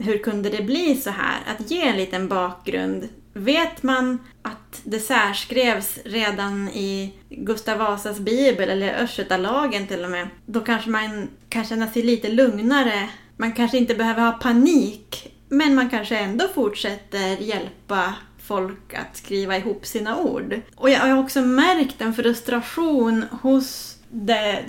Hur 0.00 0.18
kunde 0.18 0.50
det 0.50 0.62
bli 0.62 0.96
så 0.96 1.10
här? 1.10 1.40
Att 1.46 1.70
ge 1.70 1.82
en 1.82 1.96
liten 1.96 2.28
bakgrund. 2.28 3.08
Vet 3.34 3.82
man 3.82 4.18
att 4.42 4.80
det 4.84 4.98
särskrevs 4.98 5.98
redan 6.04 6.68
i 6.68 7.14
Gustav 7.28 7.78
Vasas 7.78 8.18
bibel, 8.18 8.70
eller 8.70 9.02
Östgötalagen 9.02 9.86
till 9.86 10.04
och 10.04 10.10
med, 10.10 10.28
då 10.46 10.60
kanske 10.60 10.90
man 10.90 11.28
kan 11.48 11.64
känna 11.64 11.90
sig 11.90 12.02
lite 12.02 12.28
lugnare. 12.28 13.08
Man 13.36 13.52
kanske 13.52 13.78
inte 13.78 13.94
behöver 13.94 14.22
ha 14.22 14.32
panik, 14.32 15.34
men 15.48 15.74
man 15.74 15.90
kanske 15.90 16.18
ändå 16.18 16.48
fortsätter 16.54 17.36
hjälpa 17.36 18.14
folk 18.38 18.94
att 18.94 19.16
skriva 19.16 19.56
ihop 19.56 19.86
sina 19.86 20.18
ord. 20.18 20.60
Och 20.76 20.90
jag 20.90 21.00
har 21.00 21.18
också 21.18 21.40
märkt 21.40 22.00
en 22.00 22.14
frustration 22.14 23.24
hos 23.42 23.98
det, 24.10 24.64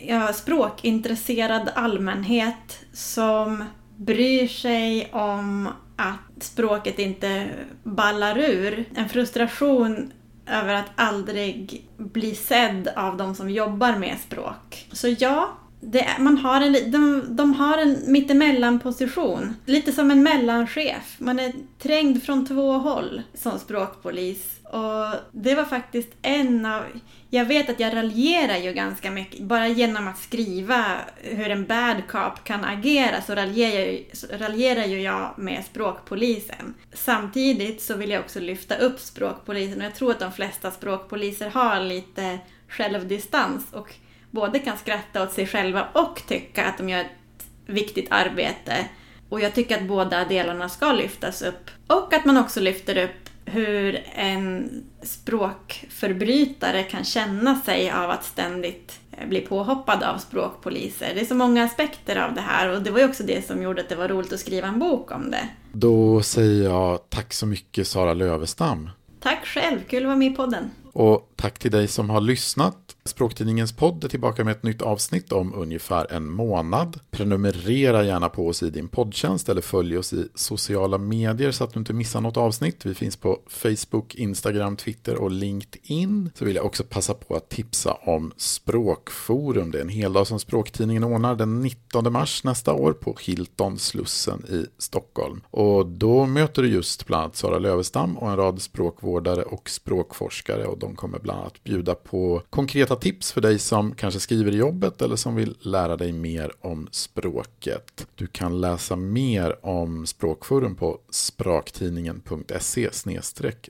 ja, 0.00 0.32
språkintresserad 0.32 1.70
allmänhet 1.74 2.84
som 2.92 3.64
bryr 3.96 4.48
sig 4.48 5.10
om 5.12 5.68
att 5.96 6.42
språket 6.42 6.98
inte 6.98 7.48
ballar 7.82 8.38
ur. 8.38 8.84
En 8.94 9.08
frustration 9.08 10.12
över 10.46 10.74
att 10.74 10.90
aldrig 10.96 11.86
bli 11.96 12.34
sedd 12.34 12.88
av 12.96 13.16
de 13.16 13.34
som 13.34 13.50
jobbar 13.50 13.96
med 13.96 14.16
språk. 14.20 14.86
Så 14.92 15.14
ja, 15.18 15.58
det, 15.80 16.08
man 16.18 16.38
har 16.38 16.60
en, 16.60 16.90
de, 16.90 17.24
de 17.28 17.54
har 17.54 17.78
en 17.78 18.12
mittemellan-position. 18.12 19.56
Lite 19.66 19.92
som 19.92 20.10
en 20.10 20.22
mellanchef. 20.22 21.16
Man 21.18 21.38
är 21.38 21.52
trängd 21.78 22.22
från 22.22 22.46
två 22.46 22.72
håll 22.72 23.22
som 23.34 23.58
språkpolis. 23.58 24.60
Och 24.64 25.14
det 25.32 25.54
var 25.54 25.64
faktiskt 25.64 26.08
en 26.22 26.66
av... 26.66 26.82
Jag 27.30 27.44
vet 27.44 27.70
att 27.70 27.80
jag 27.80 27.96
raljerar 27.96 28.56
ju 28.56 28.72
ganska 28.72 29.10
mycket. 29.10 29.40
Bara 29.40 29.68
genom 29.68 30.08
att 30.08 30.18
skriva 30.18 30.84
hur 31.16 31.50
en 31.50 31.66
bad 31.66 32.02
cop 32.08 32.44
kan 32.44 32.64
agera 32.64 33.22
så 33.22 33.34
raljerar, 33.34 34.38
raljerar 34.38 34.84
ju 34.84 35.00
jag 35.00 35.34
med 35.36 35.64
språkpolisen. 35.64 36.74
Samtidigt 36.92 37.82
så 37.82 37.96
vill 37.96 38.10
jag 38.10 38.20
också 38.20 38.40
lyfta 38.40 38.76
upp 38.76 39.00
språkpolisen 39.00 39.78
och 39.78 39.84
jag 39.84 39.94
tror 39.94 40.10
att 40.10 40.20
de 40.20 40.32
flesta 40.32 40.70
språkpoliser 40.70 41.50
har 41.50 41.80
lite 41.80 42.38
självdistans 42.68 43.72
och 43.72 43.94
både 44.30 44.58
kan 44.58 44.78
skratta 44.78 45.22
åt 45.22 45.32
sig 45.32 45.46
själva 45.46 45.88
och 45.92 46.22
tycka 46.26 46.64
att 46.64 46.78
de 46.78 46.88
gör 46.88 47.00
ett 47.00 47.46
viktigt 47.66 48.06
arbete. 48.10 48.88
Och 49.28 49.40
jag 49.40 49.54
tycker 49.54 49.76
att 49.76 49.88
båda 49.88 50.24
delarna 50.24 50.68
ska 50.68 50.92
lyftas 50.92 51.42
upp. 51.42 51.70
Och 51.86 52.14
att 52.14 52.24
man 52.24 52.36
också 52.36 52.60
lyfter 52.60 53.04
upp 53.04 53.28
hur 53.44 54.04
en 54.14 54.70
språkförbrytare 55.02 56.82
kan 56.82 57.04
känna 57.04 57.60
sig 57.60 57.90
av 57.90 58.10
att 58.10 58.24
ständigt 58.24 59.00
eh, 59.12 59.28
bli 59.28 59.40
påhoppad 59.40 60.02
av 60.02 60.18
språkpoliser. 60.18 61.14
Det 61.14 61.20
är 61.20 61.24
så 61.24 61.34
många 61.34 61.64
aspekter 61.64 62.16
av 62.16 62.34
det 62.34 62.40
här 62.40 62.68
och 62.68 62.82
det 62.82 62.90
var 62.90 62.98
ju 62.98 63.04
också 63.04 63.22
det 63.22 63.46
som 63.46 63.62
gjorde 63.62 63.80
att 63.80 63.88
det 63.88 63.96
var 63.96 64.08
roligt 64.08 64.32
att 64.32 64.40
skriva 64.40 64.68
en 64.68 64.78
bok 64.78 65.12
om 65.12 65.30
det. 65.30 65.48
Då 65.72 66.22
säger 66.22 66.64
jag 66.64 67.10
tack 67.10 67.32
så 67.32 67.46
mycket 67.46 67.86
Sara 67.86 68.14
Lövestam. 68.14 68.90
Tack 69.20 69.46
själv, 69.46 69.78
kul 69.88 70.02
att 70.02 70.06
vara 70.06 70.16
med 70.16 70.32
i 70.32 70.36
podden. 70.36 70.70
Och 70.92 71.32
tack 71.36 71.58
till 71.58 71.70
dig 71.70 71.88
som 71.88 72.10
har 72.10 72.20
lyssnat. 72.20 72.87
Språktidningens 73.08 73.72
podd 73.72 74.04
är 74.04 74.08
tillbaka 74.08 74.44
med 74.44 74.52
ett 74.52 74.62
nytt 74.62 74.82
avsnitt 74.82 75.32
om 75.32 75.54
ungefär 75.54 76.12
en 76.12 76.30
månad. 76.30 77.00
Prenumerera 77.10 78.04
gärna 78.04 78.28
på 78.28 78.48
oss 78.48 78.62
i 78.62 78.70
din 78.70 78.88
poddtjänst 78.88 79.48
eller 79.48 79.60
följ 79.60 79.98
oss 79.98 80.12
i 80.12 80.28
sociala 80.34 80.98
medier 80.98 81.50
så 81.50 81.64
att 81.64 81.72
du 81.72 81.78
inte 81.78 81.92
missar 81.92 82.20
något 82.20 82.36
avsnitt. 82.36 82.86
Vi 82.86 82.94
finns 82.94 83.16
på 83.16 83.38
Facebook, 83.48 84.14
Instagram, 84.14 84.76
Twitter 84.76 85.16
och 85.16 85.30
LinkedIn. 85.30 86.30
Så 86.34 86.44
vill 86.44 86.56
jag 86.56 86.66
också 86.66 86.84
passa 86.84 87.14
på 87.14 87.34
att 87.36 87.48
tipsa 87.48 87.92
om 87.92 88.32
Språkforum. 88.36 89.70
Det 89.70 89.78
är 89.78 89.82
en 89.82 89.88
heldag 89.88 90.26
som 90.26 90.40
Språktidningen 90.40 91.04
ordnar 91.04 91.34
den 91.34 91.62
19 91.62 92.12
mars 92.12 92.44
nästa 92.44 92.72
år 92.72 92.92
på 92.92 93.16
Hilton 93.20 93.78
Slussen 93.78 94.44
i 94.48 94.66
Stockholm. 94.78 95.40
Och 95.50 95.86
då 95.86 96.26
möter 96.26 96.62
du 96.62 96.68
just 96.68 97.06
bland 97.06 97.22
annat 97.22 97.36
Sara 97.36 97.58
Lövestam 97.58 98.18
och 98.18 98.30
en 98.30 98.36
rad 98.36 98.62
språkvårdare 98.62 99.42
och 99.42 99.70
språkforskare 99.70 100.64
och 100.66 100.78
de 100.78 100.96
kommer 100.96 101.18
bland 101.18 101.40
annat 101.40 101.64
bjuda 101.64 101.94
på 101.94 102.42
konkreta 102.50 102.96
tips 103.00 103.32
för 103.32 103.40
dig 103.40 103.58
som 103.58 103.94
kanske 103.94 104.20
skriver 104.20 104.54
i 104.54 104.56
jobbet 104.56 105.02
eller 105.02 105.16
som 105.16 105.34
vill 105.34 105.56
lära 105.60 105.96
dig 105.96 106.12
mer 106.12 106.52
om 106.60 106.88
språket. 106.90 108.06
Du 108.14 108.26
kan 108.26 108.60
läsa 108.60 108.96
mer 108.96 109.66
om 109.66 110.06
Språkforum 110.06 110.74
på 110.74 110.98
spraktidningen.se 111.10 112.90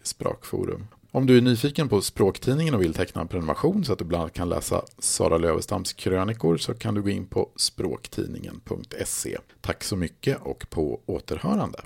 språkforum. 0.03 0.87
Om 1.11 1.27
du 1.27 1.37
är 1.37 1.41
nyfiken 1.41 1.89
på 1.89 2.01
Språktidningen 2.01 2.75
och 2.75 2.83
vill 2.83 2.95
teckna 2.95 3.21
en 3.21 3.29
prenumeration 3.29 3.85
så 3.85 3.93
att 3.93 3.99
du 3.99 4.05
bland 4.05 4.23
annat 4.23 4.35
kan 4.35 4.49
läsa 4.49 4.83
Sara 4.99 5.39
Lövestams 5.39 5.93
krönikor 5.93 6.57
så 6.57 6.75
kan 6.75 6.95
du 6.95 7.03
gå 7.03 7.11
in 7.11 7.27
på 7.27 7.49
språktidningen.se. 7.57 9.39
Tack 9.61 9.85
så 9.85 9.97
mycket 9.97 10.39
och 10.43 10.67
på 10.71 11.01
återhörande. 11.07 11.79